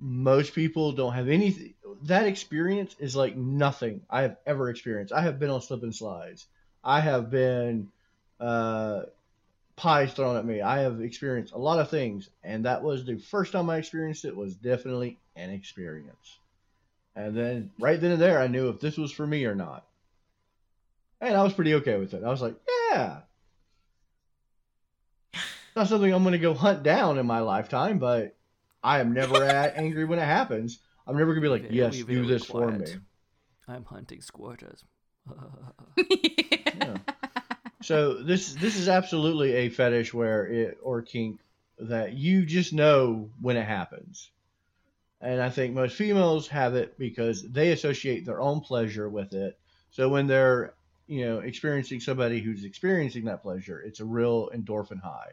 [0.00, 5.12] most people don't have any that experience is like nothing I have ever experienced.
[5.12, 6.46] I have been on slip and slides.
[6.82, 7.88] I have been
[8.40, 9.02] uh,
[9.76, 10.60] pies thrown at me.
[10.60, 14.24] I have experienced a lot of things, and that was the first time I experienced
[14.24, 14.36] it.
[14.36, 16.38] Was definitely an experience.
[17.14, 19.86] And then right then and there, I knew if this was for me or not.
[21.22, 22.24] And I was pretty okay with it.
[22.24, 22.56] I was like,
[22.90, 23.20] yeah.
[25.76, 28.36] Not something I'm going to go hunt down in my lifetime, but
[28.82, 29.42] I am never
[29.76, 30.80] angry when it happens.
[31.06, 32.86] I'm never going to be like, Very, yes, do very this for me.
[33.68, 34.82] I'm hunting squirters.
[36.74, 36.96] Yeah.
[37.82, 41.40] So this this is absolutely a fetish where it or kink
[41.78, 44.30] that you just know when it happens.
[45.20, 49.58] And I think most females have it because they associate their own pleasure with it.
[49.90, 50.74] So when they're,
[51.06, 55.32] you know, experiencing somebody who's experiencing that pleasure, it's a real endorphin high.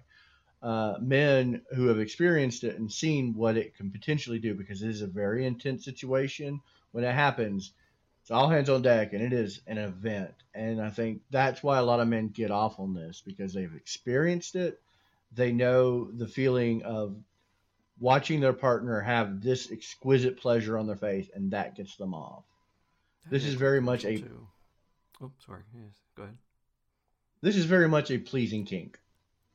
[0.62, 4.90] Uh, men who have experienced it and seen what it can potentially do because it
[4.90, 6.60] is a very intense situation
[6.92, 7.72] when it happens
[8.22, 11.78] it's all hands on deck and it is an event and i think that's why
[11.78, 14.82] a lot of men get off on this because they've experienced it
[15.34, 17.16] they know the feeling of
[17.98, 22.44] watching their partner have this exquisite pleasure on their face and that gets them off
[23.30, 24.46] This is very much a- Too.
[25.22, 25.62] Oh, sorry.
[25.74, 26.38] Yes, go ahead.
[27.42, 29.00] this is very much a pleasing kink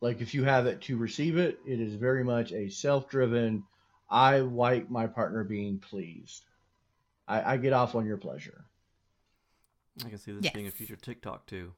[0.00, 3.62] like if you have it to receive it it is very much a self-driven
[4.10, 6.44] i like my partner being pleased
[7.28, 8.64] i, I get off on your pleasure
[10.04, 10.74] I can see this being a Yes.
[10.74, 11.72] future TikTok too.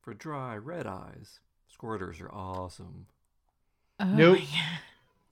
[0.00, 1.40] For dry red eyes,
[1.78, 3.06] squirters are awesome.
[4.00, 4.38] Oh Nope.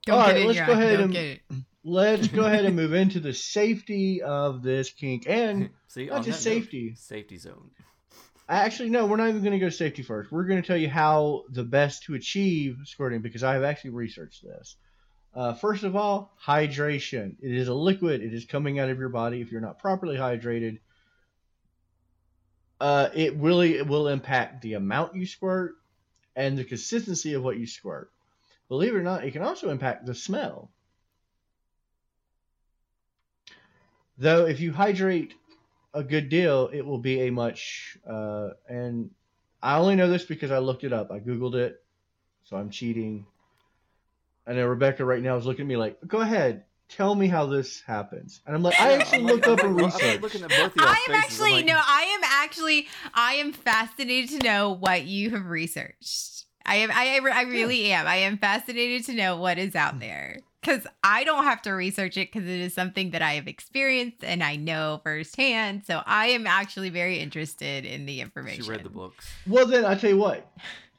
[0.07, 0.15] My God.
[0.15, 1.41] Don't All get right, it let's go ahead Don't and- get it.
[1.83, 6.43] let's go ahead and move into the safety of this kink and see, not just
[6.43, 6.95] that note, safety.
[6.95, 7.71] safety zone.
[8.47, 10.31] Actually, no, we're not even going to go safety first.
[10.31, 13.91] We're going to tell you how the best to achieve squirting because I have actually
[13.91, 14.75] researched this.
[15.35, 17.35] Uh, first of all, hydration.
[17.43, 18.21] It is a liquid.
[18.23, 19.41] It is coming out of your body.
[19.41, 20.79] If you're not properly hydrated,
[22.81, 25.73] uh, it really it will impact the amount you squirt
[26.35, 28.09] and the consistency of what you squirt.
[28.69, 30.71] Believe it or not, it can also impact the smell.
[34.19, 35.33] Though, if you hydrate
[35.93, 37.97] a good deal, it will be a much.
[38.07, 39.09] Uh, and
[39.61, 41.11] I only know this because I looked it up.
[41.11, 41.81] I googled it,
[42.43, 43.25] so I'm cheating.
[44.45, 47.45] I know Rebecca right now is looking at me like, "Go ahead, tell me how
[47.47, 50.49] this happens." And I'm like, "I actually looked up and like- I'm researched." looking at
[50.49, 51.79] both of y'all's I am faces, I'm actually like, no.
[51.81, 52.87] I am actually.
[53.13, 56.45] I am fascinated to know what you have researched.
[56.65, 56.91] I am.
[56.91, 57.19] I.
[57.33, 58.07] I really am.
[58.07, 60.01] I am fascinated to know what is out mm.
[60.01, 63.47] there because I don't have to research it because it is something that I have
[63.47, 65.83] experienced and I know firsthand.
[65.85, 68.63] So I am actually very interested in the information.
[68.63, 69.29] She read the books.
[69.47, 70.51] Well, then I tell you what.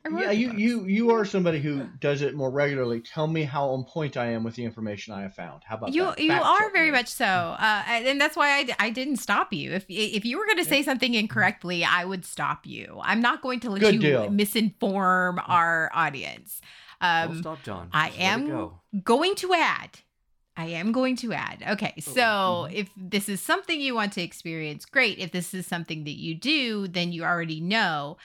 [0.05, 0.59] I Yeah, you, books.
[0.61, 3.01] you you are somebody who does it more regularly.
[3.01, 5.63] Tell me how on point I am with the information I have found.
[5.65, 6.19] How about you that?
[6.19, 6.93] you Fact are very me.
[6.93, 10.47] much so uh, and that's why I, I didn't stop you if if you were
[10.47, 13.95] going to say something incorrectly i would stop you i'm not going to let Good
[13.95, 14.29] you deal.
[14.29, 16.61] misinform our audience
[17.01, 17.89] Don't um stop, John.
[17.93, 18.81] I Just am- go.
[19.05, 19.99] going to add
[20.57, 22.73] i am going to add okay so mhm.
[22.75, 26.35] if this is something you want to experience great if this is something that you
[26.35, 28.17] do then you already know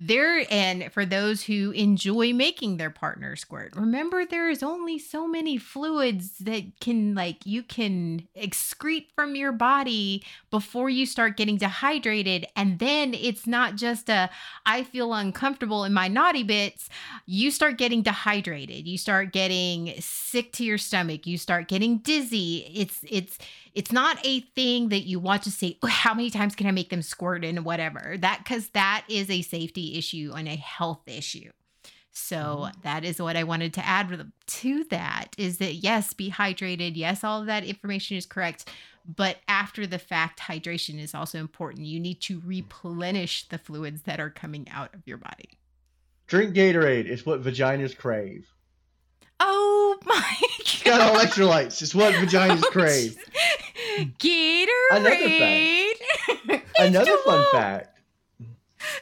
[0.00, 5.28] there and for those who enjoy making their partner squirt remember there is only so
[5.28, 11.56] many fluids that can like you can excrete from your body before you start getting
[11.56, 12.46] dehydrated.
[12.56, 14.30] And then it's not just a
[14.66, 16.88] i feel uncomfortable in my naughty bits.
[17.26, 18.86] You start getting dehydrated.
[18.86, 21.26] You start getting sick to your stomach.
[21.26, 22.70] You start getting dizzy.
[22.74, 23.38] It's it's
[23.74, 26.70] it's not a thing that you want to say "Oh, how many times can i
[26.70, 28.16] make them squirt and whatever.
[28.18, 31.50] That because that is a safety issue and a health issue.
[32.12, 32.80] So mm-hmm.
[32.82, 36.96] that is what i wanted to add to that is that yes be hydrated.
[36.96, 38.68] Yes all of that information is correct.
[39.06, 41.86] But after the fact hydration is also important.
[41.86, 45.58] You need to replenish the fluids that are coming out of your body.
[46.26, 47.06] Drink Gatorade.
[47.06, 48.48] It's what vaginas crave.
[49.40, 51.82] Oh my It's got god electrolytes.
[51.82, 53.16] It's what vaginas crave.
[54.18, 55.94] Gatorade.
[56.78, 57.50] Another fun H2O.
[57.52, 57.98] fact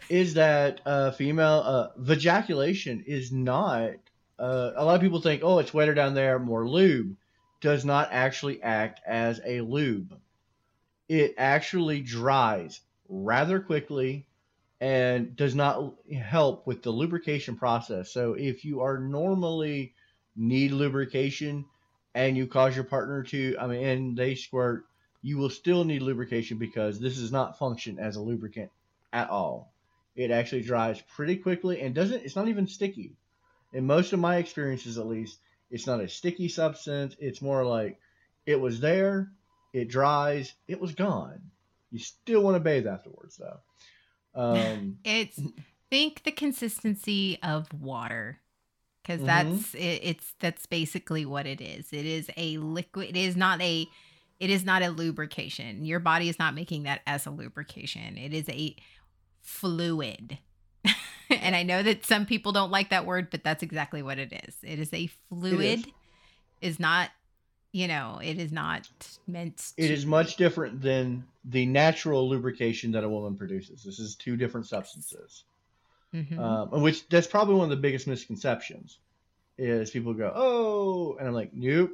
[0.08, 3.92] is that uh, female uh, vajaculation is not.
[4.38, 7.16] Uh, a lot of people think, oh, it's wetter down there, more lube.
[7.60, 10.16] Does not actually act as a lube.
[11.08, 14.26] It actually dries rather quickly,
[14.80, 18.12] and does not help with the lubrication process.
[18.12, 19.94] So if you are normally
[20.38, 21.64] need lubrication
[22.14, 24.86] and you cause your partner to, I mean, and they squirt,
[25.20, 28.70] you will still need lubrication because this does not function as a lubricant
[29.12, 29.72] at all.
[30.16, 33.12] It actually dries pretty quickly and doesn't, it's not even sticky.
[33.72, 35.38] In most of my experiences, at least,
[35.70, 37.14] it's not a sticky substance.
[37.20, 37.98] It's more like
[38.46, 39.30] it was there,
[39.72, 41.40] it dries, it was gone.
[41.90, 43.60] You still want to bathe afterwards, though.
[44.34, 45.38] Um, it's
[45.90, 48.40] think the consistency of water
[49.08, 49.26] because Mhm.
[49.26, 51.92] that's it, it's that's basically what it is.
[51.92, 53.08] It is a liquid.
[53.08, 53.88] It is not a
[54.38, 55.84] it is not a lubrication.
[55.84, 58.16] Your body is not making that as a lubrication.
[58.18, 58.76] It is a
[59.40, 60.38] fluid.
[61.30, 64.32] and I know that some people don't like that word, but that's exactly what it
[64.46, 64.56] is.
[64.62, 65.86] It is a fluid.
[66.60, 67.10] is not,
[67.72, 68.88] you know, it is not
[69.26, 69.72] meant.
[69.76, 73.82] it to- is much different than the natural lubrication that a woman produces.
[73.82, 75.44] This is two different substances.
[76.14, 76.38] Mhm.
[76.38, 78.98] um, which that's probably one of the biggest misconceptions
[79.58, 81.90] is people go oh and i'm like nope.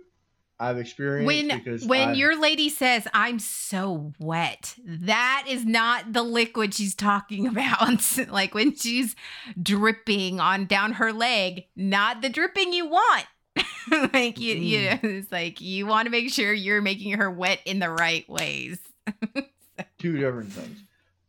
[0.60, 6.12] I've experienced when because when I- your lady says i'm so wet that is not
[6.12, 8.00] the liquid she's talking about.
[8.28, 9.16] Like when she's
[9.60, 13.26] dripping on down her leg not the dripping you want.
[14.14, 17.60] Like you you know it's like you want to make sure you're making her wet
[17.66, 18.78] in the right ways.
[19.98, 20.78] Two different things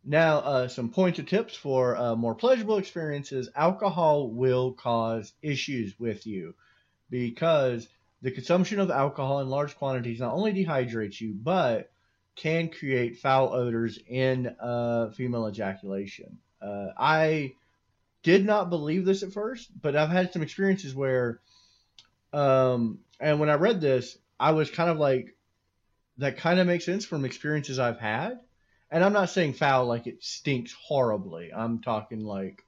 [0.06, 3.50] now uh, some pointed tips for uh, more pleasurable experiences.
[3.56, 6.54] Alcohol will cause issues with you
[7.10, 7.88] because
[8.22, 11.92] the consumption of alcohol in large quantities not only dehydrates you but
[12.36, 16.38] can create foul odors in uh, female ejaculation.
[16.62, 17.54] Uh, i
[18.24, 21.40] did not believe this at first but i've had some experiences where
[22.34, 25.36] um, and when i read this i was kind of like
[26.18, 28.40] that kind of makes sense from experiences i've had
[28.92, 31.52] and I'm not saying foul like it stinks horribly.
[31.54, 32.64] I'm talking like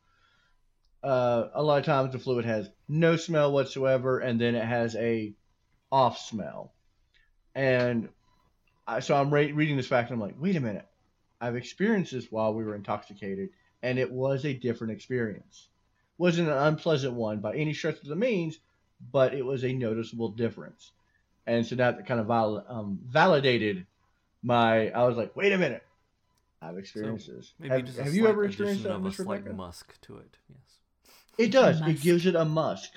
[1.04, 4.96] uh, a lot of times the fluid has no smell whatsoever, and then it has
[4.96, 5.34] a
[5.92, 6.74] off smell.
[7.56, 8.10] And
[8.86, 10.88] I, so I'm re- reading this back, and I'm like, wait a minute,
[11.40, 13.50] I've experienced this while we were intoxicated,
[13.84, 15.70] and it was a different experience.
[16.18, 18.60] wasn't an unpleasant one by any stretch of the means,
[19.12, 20.92] but it was a noticeable difference.
[21.46, 23.86] And so that kind of val- um, validated
[24.44, 24.90] my.
[24.90, 25.87] I was like, wait a minute.
[26.62, 27.54] I've experienced this.
[27.60, 30.38] Maybe Have, just have you ever experienced addition that, of a slight musk to it.
[30.50, 30.80] Yes,
[31.38, 31.80] It does.
[31.80, 31.92] Musk.
[31.92, 32.92] It gives it a musk.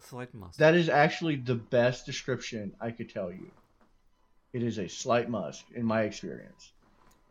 [0.00, 0.58] slight musk.
[0.58, 3.50] That is actually the best description I could tell you.
[4.52, 6.72] It is a slight musk in my experience.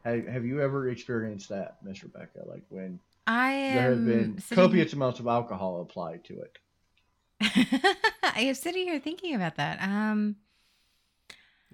[0.05, 2.43] Have, have you ever experienced that, Miss Rebecca?
[2.45, 6.57] Like when i there have been sitting- copious amounts of alcohol applied to it.
[8.23, 10.35] i am sitting here thinking about that um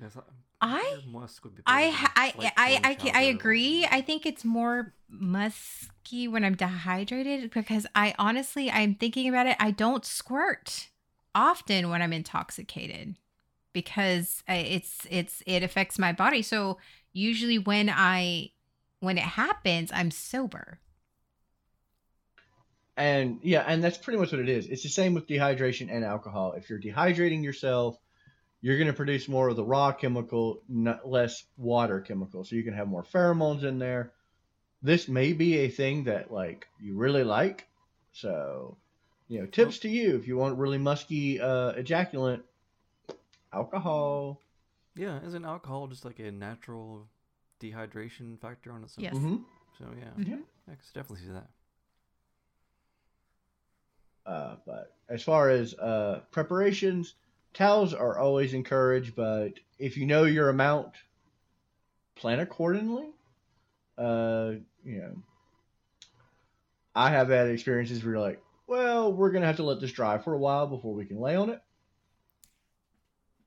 [0.01, 0.15] yes,
[0.61, 3.87] I, I- musk would be I better ha- I I I, I agree.
[3.89, 9.55] I think it's more musky when I'm dehydrated because I honestly I'm thinking about it.
[9.59, 10.89] I don't squirt
[11.35, 13.15] often when I'm intoxicated
[13.73, 16.41] because uh, it's it's it affects my body.
[16.41, 16.77] So
[17.13, 18.51] usually when I
[18.99, 20.79] when it happens, I'm sober.
[22.97, 24.67] And yeah, and that's pretty much what it is.
[24.67, 26.53] It's the same with dehydration and alcohol.
[26.53, 27.97] If you're dehydrating yourself,
[28.61, 32.43] you're going to produce more of the raw chemical, not less water chemical.
[32.43, 34.11] So you can have more pheromones in there.
[34.81, 37.67] This may be a thing that like you really like.
[38.13, 38.77] So,
[39.27, 42.41] you know, tips to you if you want really musky uh, ejaculant,
[43.53, 44.41] alcohol.
[44.95, 47.07] Yeah, isn't alcohol just like a natural
[47.59, 49.05] dehydration factor on its own?
[49.05, 49.13] Yes.
[49.13, 49.35] hmm
[49.77, 50.43] So yeah, Mhm.
[50.67, 51.49] I can definitely see that.
[54.25, 57.15] Uh, but as far as uh, preparations,
[57.53, 59.15] towels are always encouraged.
[59.15, 60.93] But if you know your amount,
[62.15, 63.07] plan accordingly.
[63.97, 65.15] Uh, you know,
[66.95, 70.17] I have had experiences where you're like, well, we're gonna have to let this dry
[70.17, 71.61] for a while before we can lay on it.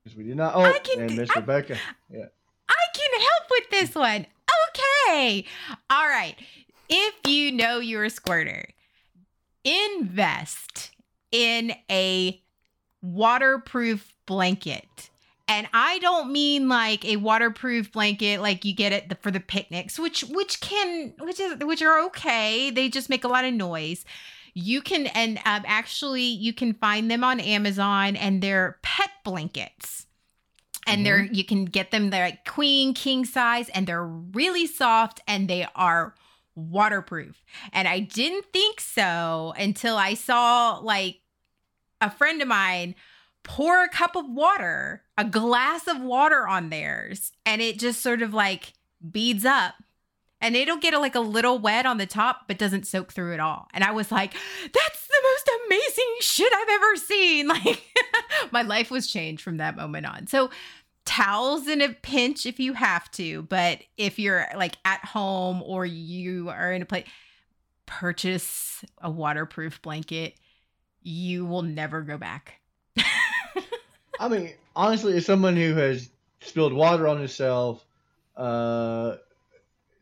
[0.03, 0.53] Because we did not.
[0.55, 1.77] Oh, I can and Miss I- Rebecca.
[2.09, 2.25] Yeah.
[2.69, 4.25] I can help with this one.
[4.69, 5.45] Okay.
[5.89, 6.35] All right.
[6.89, 8.67] If you know you're a squirter,
[9.63, 10.91] invest
[11.31, 12.42] in a
[13.03, 15.11] waterproof blanket.
[15.47, 19.99] And I don't mean like a waterproof blanket like you get it for the picnics,
[19.99, 22.71] which which can which is which are okay.
[22.71, 24.05] They just make a lot of noise.
[24.55, 30.07] You can and um, actually you can find them on Amazon and they're pet blankets
[30.87, 35.21] and they're you can get them they're like queen king size and they're really soft
[35.27, 36.13] and they are
[36.55, 41.19] waterproof and i didn't think so until i saw like
[42.03, 42.95] a friend of mine
[43.43, 48.21] pour a cup of water a glass of water on theirs and it just sort
[48.21, 48.73] of like
[49.11, 49.75] beads up
[50.43, 53.33] and it'll get a, like a little wet on the top, but doesn't soak through
[53.33, 53.69] at all.
[53.73, 54.33] And I was like,
[54.73, 57.47] that's the most amazing shit I've ever seen.
[57.65, 57.83] Like,
[58.51, 60.27] my life was changed from that moment on.
[60.27, 60.49] So,
[61.05, 65.85] towels in a pinch if you have to, but if you're like at home or
[65.85, 67.05] you are in a place,
[67.85, 70.35] purchase a waterproof blanket.
[71.03, 72.59] You will never go back.
[74.19, 76.09] I mean, honestly, as someone who has
[76.41, 77.85] spilled water on himself,
[78.37, 79.15] uh,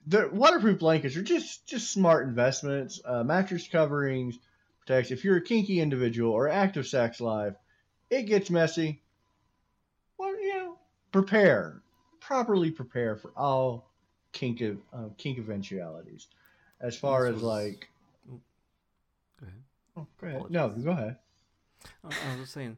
[0.08, 3.02] the waterproof blankets are just just smart investments.
[3.04, 4.38] Uh, mattress coverings
[4.80, 5.12] protects.
[5.12, 7.56] If you're a kinky individual or active sex life,
[8.10, 9.02] it gets messy.
[10.18, 10.78] Well, you know,
[11.12, 11.82] prepare
[12.20, 12.72] properly.
[12.72, 13.90] Prepare for all
[14.34, 16.28] kink uh, kink eventualities.
[16.80, 17.91] As far This as was- like, Go ahead.
[19.98, 20.50] Oh, go ahead.
[20.50, 21.18] No, go ahead.
[22.04, 22.78] I, I was just saying,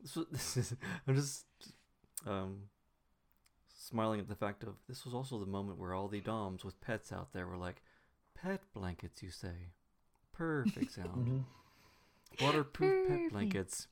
[0.00, 0.74] this was this is.
[1.06, 1.44] I'm just
[2.26, 2.64] um
[3.76, 6.80] smiling at the fact of this was also the moment where all the doms with
[6.80, 7.82] pets out there were like,
[8.40, 9.72] pet blankets, you say,
[10.32, 11.44] perfect sound, Mhm.
[12.40, 13.88] waterproof pet blankets,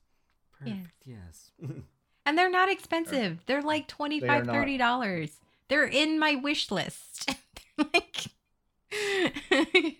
[0.65, 0.75] Yes.
[0.77, 1.51] perfect, yes.
[2.25, 3.39] And they're not expensive.
[3.47, 4.53] They're like 25 not.
[4.53, 5.39] 30 dollars.
[5.67, 7.31] They're in my wish list.
[7.77, 8.25] They're like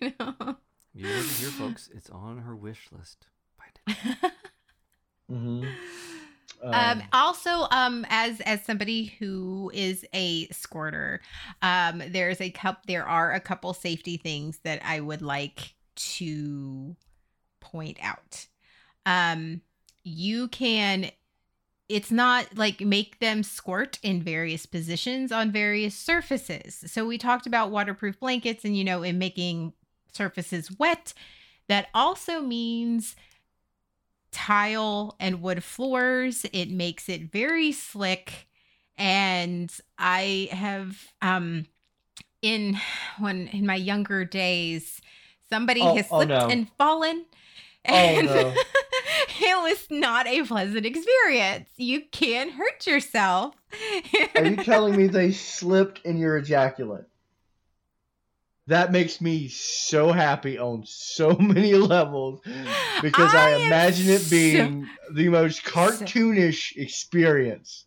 [0.00, 0.56] you know.
[0.94, 1.88] You heard it here, folks.
[1.94, 3.26] It's on her wish list.
[3.58, 4.32] Find it.
[5.30, 5.72] Mhm.
[6.64, 11.20] um also um as as somebody who is a squirter
[11.62, 16.96] um there's a cup there are a couple safety things that i would like to
[17.60, 18.48] point out
[19.06, 19.60] um
[20.02, 21.12] you can
[21.88, 27.46] it's not like make them squirt in various positions on various surfaces so we talked
[27.46, 29.72] about waterproof blankets and you know in making
[30.14, 31.12] surfaces wet
[31.68, 33.14] that also means
[34.32, 36.46] tile and wood floors.
[36.52, 38.46] It makes it very slick.
[38.96, 41.66] And I have um
[42.42, 42.78] in
[43.18, 45.00] when in my younger days,
[45.48, 46.48] somebody Oh- has oh, slipped no.
[46.48, 47.24] and fallen.
[47.88, 48.54] Oh, And no.
[49.40, 51.68] it was not a pleasant experience.
[51.76, 53.54] You can hurt yourself.
[54.36, 57.06] Are you telling me they slipped in your ejaculate?
[58.66, 62.40] That makes me so happy on so many levels
[63.02, 67.84] because I, I imagine it so- being the most cartoonish experience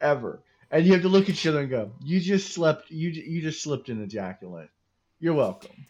[0.00, 0.40] ever.
[0.70, 2.90] And you have to look at each other and go, "You just slept.
[2.90, 4.68] You you just slipped in ejaculate.
[5.20, 5.86] You're welcome."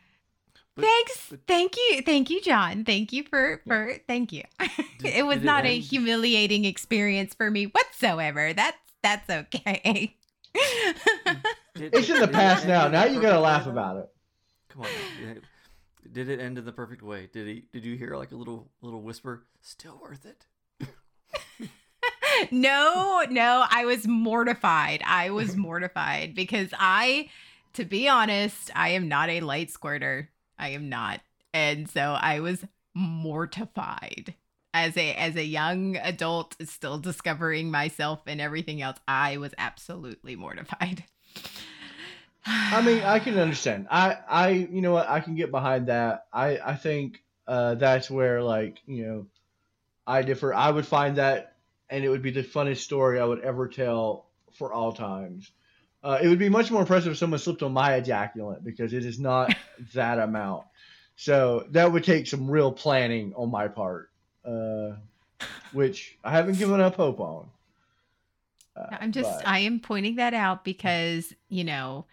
[0.74, 1.26] But- Thanks.
[1.30, 2.02] but- Thank you.
[2.02, 2.84] Thank you, John.
[2.84, 4.42] Thank you for for thank you.
[4.98, 8.52] Did- it was did it not a humiliating experience for me whatsoever.
[8.52, 10.14] That's that's okay.
[11.76, 12.88] Did- It's in the past now.
[12.88, 14.08] Now you gotta laugh way, about it.
[14.68, 14.88] Come on.
[15.24, 15.34] now.
[16.12, 17.28] Did it end in the perfect way?
[17.32, 17.64] Did he?
[17.72, 19.46] Did you hear like a little little whisper?
[19.60, 20.46] Still worth it.
[22.50, 25.02] no, no, I was mortified.
[25.04, 27.28] I was mortified because I,
[27.74, 30.30] to be honest, I am not a light squirter.
[30.58, 31.20] I am not.
[31.52, 32.64] And so I was
[32.94, 34.34] mortified.
[34.74, 40.36] As a as a young adult still discovering myself and everything else, I was absolutely
[40.36, 41.04] mortified.
[42.46, 43.88] I mean, I can understand.
[43.90, 45.08] I, I, you know what?
[45.08, 46.26] I can get behind that.
[46.32, 49.26] I, I think uh, that's where, like, you know,
[50.06, 50.54] I differ.
[50.54, 51.56] I would find that,
[51.90, 55.50] and it would be the funniest story I would ever tell for all times.
[56.04, 59.04] Uh, it would be much more impressive if someone slipped on my ejaculate because it
[59.04, 59.54] is not
[59.94, 60.64] that amount.
[61.16, 64.10] So that would take some real planning on my part,
[64.44, 64.92] uh,
[65.72, 67.48] which I haven't given up hope on.
[68.76, 72.04] Uh, I'm just but- I am pointing that out because, you know,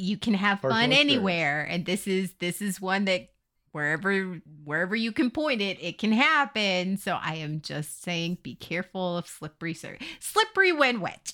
[0.00, 1.10] you can have Personal fun experience.
[1.12, 3.28] anywhere and this is this is one that
[3.72, 6.96] wherever wherever you can point it, it can happen.
[6.96, 11.32] So I am just saying be careful of slippery sur- slippery when wet.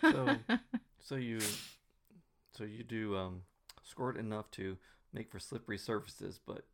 [0.00, 0.36] So,
[1.00, 1.40] so you,
[2.56, 3.42] so you do um,
[3.82, 4.76] squirt enough to
[5.12, 6.66] make for slippery surfaces, but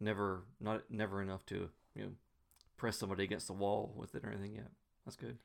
[0.00, 2.10] never, not never enough to you know
[2.76, 4.70] press somebody against the wall with it or anything yet.
[5.04, 5.38] That's good.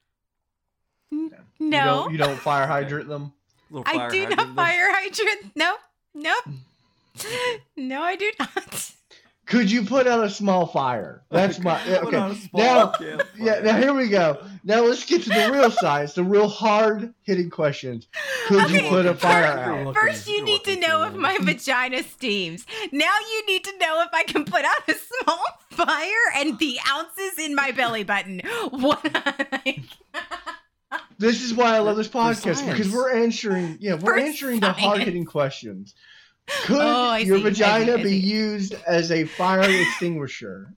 [1.12, 1.86] You no.
[1.86, 3.34] don't, you don't fire hydrant them.
[3.72, 4.56] Little I do not then.
[4.56, 5.56] fire hydrant.
[5.56, 5.76] No.
[6.14, 6.43] Nope.
[6.45, 7.58] Hmm.
[7.88, 8.91] no, I do not.
[9.45, 11.22] Could you put out a small fire?
[11.30, 12.47] That's my yeah, Put on a okay.
[12.54, 12.93] Now,
[13.38, 13.60] yeah.
[13.60, 14.41] Now here we go.
[14.64, 18.08] Now let's get to the real science, the real hard hitting questions.
[18.47, 19.93] Could you put a fire first- out?
[19.95, 22.66] First, you need to know if my vagina steams.
[22.91, 26.80] Now, you need to know if I can put out a small fire and the
[26.89, 28.41] ounces in my belly button.
[28.70, 29.06] What?
[31.24, 33.78] This is why I love this podcast because we're answering.
[33.80, 35.95] Yeah, we're For answering the hard hitting questions.
[36.65, 40.74] Could Oh, your see, I see, vagina I be used as a fire extinguisher?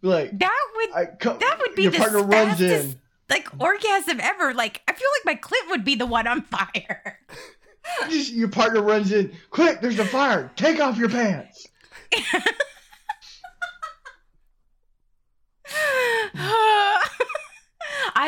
[0.00, 2.98] like, that would I, co- that would be your the partner runs in.
[3.28, 4.54] like orgasm ever.
[4.54, 7.18] Like I feel like my clit would be the one on fire.
[8.08, 9.32] Just, your partner runs in.
[9.50, 9.80] Quick!
[9.82, 10.50] There's a fire.
[10.56, 11.68] Take off your pants.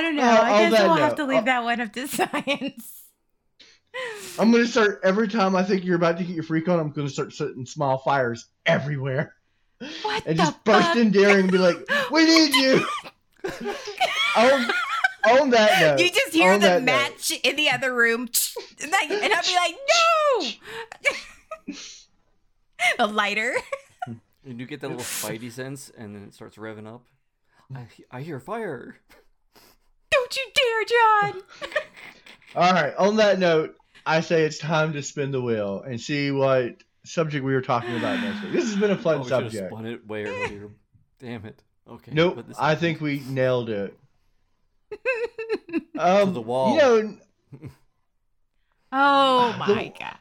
[0.03, 0.22] I don't know.
[0.24, 3.03] Uh, I guess we'll have to leave uh, that one up to science.
[4.36, 6.80] I'm gonna start every time I think you're about to get your freak on.
[6.80, 9.36] I'm gonna start setting small fires everywhere
[10.03, 11.76] What and the just burst in daring and be like,
[12.11, 12.86] "We need you."
[14.36, 14.70] on,
[15.24, 18.28] on that note, You just hear the that note, match in the other room,
[18.82, 19.76] and, like, and I'll be like,
[21.68, 21.76] "No!"
[22.98, 23.55] a lighter.
[24.44, 27.05] And you get that little spidey sense, and then it starts revving up.
[27.72, 28.96] I, I hear fire.
[30.33, 31.43] Don't you dare, John!
[32.57, 32.95] All right.
[32.97, 33.76] On that note,
[34.07, 37.97] I say it's time to spin the wheel and see what subject we were talking
[37.97, 38.53] about next week.
[38.53, 39.70] This has been a Oh, fun we should have subject.
[39.70, 40.68] spun it way earlier.
[41.18, 41.62] Damn it.
[41.89, 42.12] Okay.
[42.14, 42.45] Nope.
[42.47, 43.99] this I think we nailed it.
[44.93, 46.74] to Um, the wall.
[46.74, 47.18] You know,
[48.93, 50.16] Oh The- my god!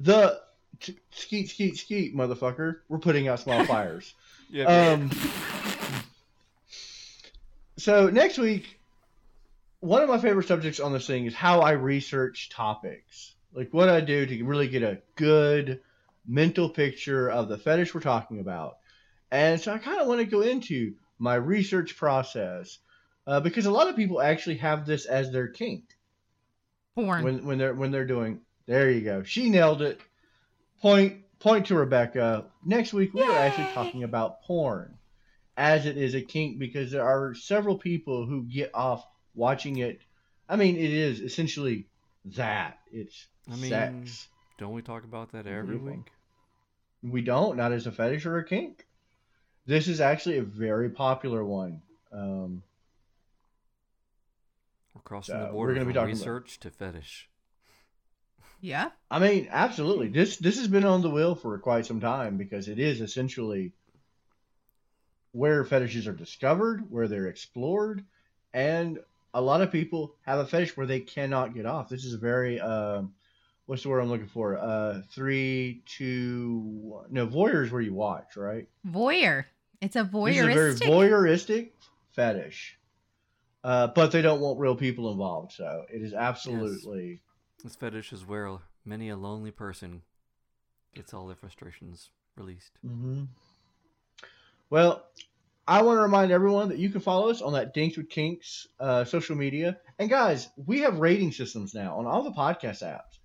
[0.00, 0.40] the
[0.80, 2.76] t- skeet, skeet, skeet, motherfucker.
[2.88, 4.14] We're putting out small fires.
[4.48, 4.64] Yeah.
[4.64, 5.10] Um,
[7.76, 8.79] so next week,
[9.80, 13.34] one of my favorite subjects on this thing is how I research topics.
[13.52, 15.80] Like what I do to really get a good
[16.26, 18.76] mental picture of the fetish we're talking about.
[19.30, 22.78] And so I kind of want to go into my research process
[23.26, 25.84] uh, because a lot of people actually have this as their kink
[26.94, 27.24] Porn.
[27.24, 28.40] when when they're when they're doing.
[28.66, 29.22] There you go.
[29.22, 30.00] She nailed it.
[30.80, 32.46] Point point to Rebecca.
[32.64, 34.98] Next week we are actually talking about porn,
[35.56, 39.04] as it is a kink because there are several people who get off
[39.34, 40.00] watching it.
[40.48, 41.86] I mean, it is essentially
[42.36, 42.78] that.
[42.92, 44.28] It's I mean, sex.
[44.58, 45.92] Don't we talk about that every Beautiful.
[45.98, 46.12] week?
[47.12, 48.86] We don't, not as a fetish or a kink.
[49.66, 51.80] This is actually a very popular one.
[52.12, 52.62] Um,
[54.94, 57.28] We're crossing So, the we're border gonna be from talking about- research to fetish.
[58.60, 58.90] yeah.
[59.10, 60.08] I mean, absolutely.
[60.08, 63.72] This this has been on the wheel for quite some time because it is essentially
[65.32, 68.04] where fetishes are discovered, where they're explored,
[68.52, 68.98] and
[69.34, 71.88] a lot of people have a fetish where they cannot get off.
[71.88, 73.14] This is a very um,
[73.66, 74.58] what's the word I'm looking for?
[74.58, 77.06] Uh, three, two, one.
[77.10, 78.68] no voyeur is where you watch, right?
[78.86, 79.44] Voyeur.
[79.80, 80.26] It's a voyeuristic.
[80.26, 80.88] This is a very voyeuristic.
[80.88, 81.70] voyeuristic
[82.12, 82.78] fetish,
[83.62, 87.20] uh, but they don't want real people involved, so it is absolutely.
[87.62, 90.02] This fetish is where many a lonely person
[90.94, 92.72] gets all their frustrations released.
[92.82, 93.24] hmm
[94.68, 95.04] Well,
[95.70, 98.66] I want to remind everyone that you can follow us on that Dinks with Kinks
[98.80, 99.78] uh, social media.
[100.00, 103.20] And guys, we have rating systems now on all the podcast apps.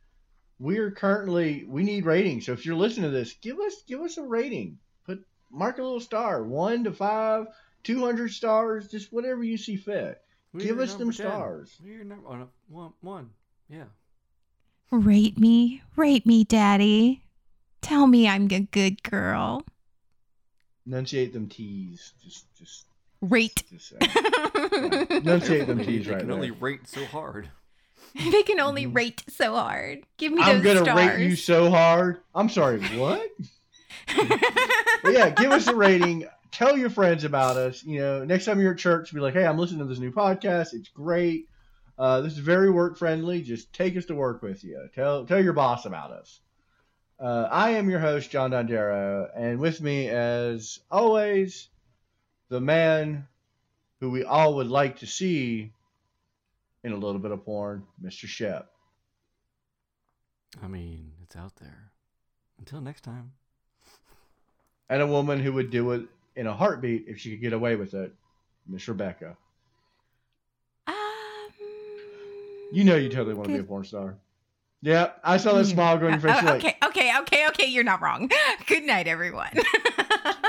[0.59, 2.45] We are currently we need ratings.
[2.45, 4.77] So if you're listening to this, give us give us a rating.
[5.07, 7.47] Put mark a little star, one to five,
[7.83, 10.21] two hundred stars, just whatever you see fit.
[10.55, 11.13] Give We're us them 10.
[11.13, 11.75] stars.
[11.83, 13.31] We're number on a, one, one.
[13.69, 13.85] Yeah.
[14.91, 17.23] Rate me, rate me, Daddy.
[17.81, 19.63] Tell me I'm a good girl.
[20.87, 22.13] Enunciate them T's.
[22.23, 22.85] Just just
[23.21, 23.63] Rate.
[23.71, 23.97] just say.
[25.17, 26.35] Enunciate them They- T's they right can there.
[26.35, 27.49] only rate so hard.
[28.31, 30.03] they can only rate so hard.
[30.17, 30.57] Give me those stars.
[30.57, 31.17] I'm gonna stars.
[31.17, 32.19] rate you so hard.
[32.33, 33.27] I'm sorry, what?
[35.03, 36.25] But yeah, give us a rating.
[36.51, 37.83] Tell your friends about us.
[37.83, 40.11] You know, next time you're at church, be like, "Hey, I'm listening to this new
[40.11, 40.73] podcast.
[40.73, 41.47] It's great.
[41.97, 43.41] Uh, this is very work friendly.
[43.41, 44.87] Just take us to work with you.
[44.95, 46.39] Tell tell your boss about us."
[47.19, 51.69] Uh, I am your host, John Dondero, and with me, as always,
[52.49, 53.27] the man
[53.99, 55.71] who we all would like to see
[56.83, 58.27] in a little bit of porn, Mr.
[58.27, 58.69] Shep.
[60.61, 61.91] I mean, it's out there.
[62.59, 63.31] Until next time.
[64.89, 66.03] and a woman who would do it
[66.35, 68.13] in a heartbeat if she could get away with it,
[68.67, 69.37] Miss Rebecca.
[70.87, 70.95] um,
[72.73, 74.15] You know you totally want to be a porn star.
[74.85, 75.71] Yeah, I saw that hmm.
[75.71, 76.43] smile going on your face.
[76.43, 77.65] Oh, You're like, okay, okay, okay, okay.
[77.65, 78.29] You're not wrong.
[78.67, 79.49] Good night, everyone.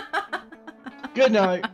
[1.14, 1.64] good night.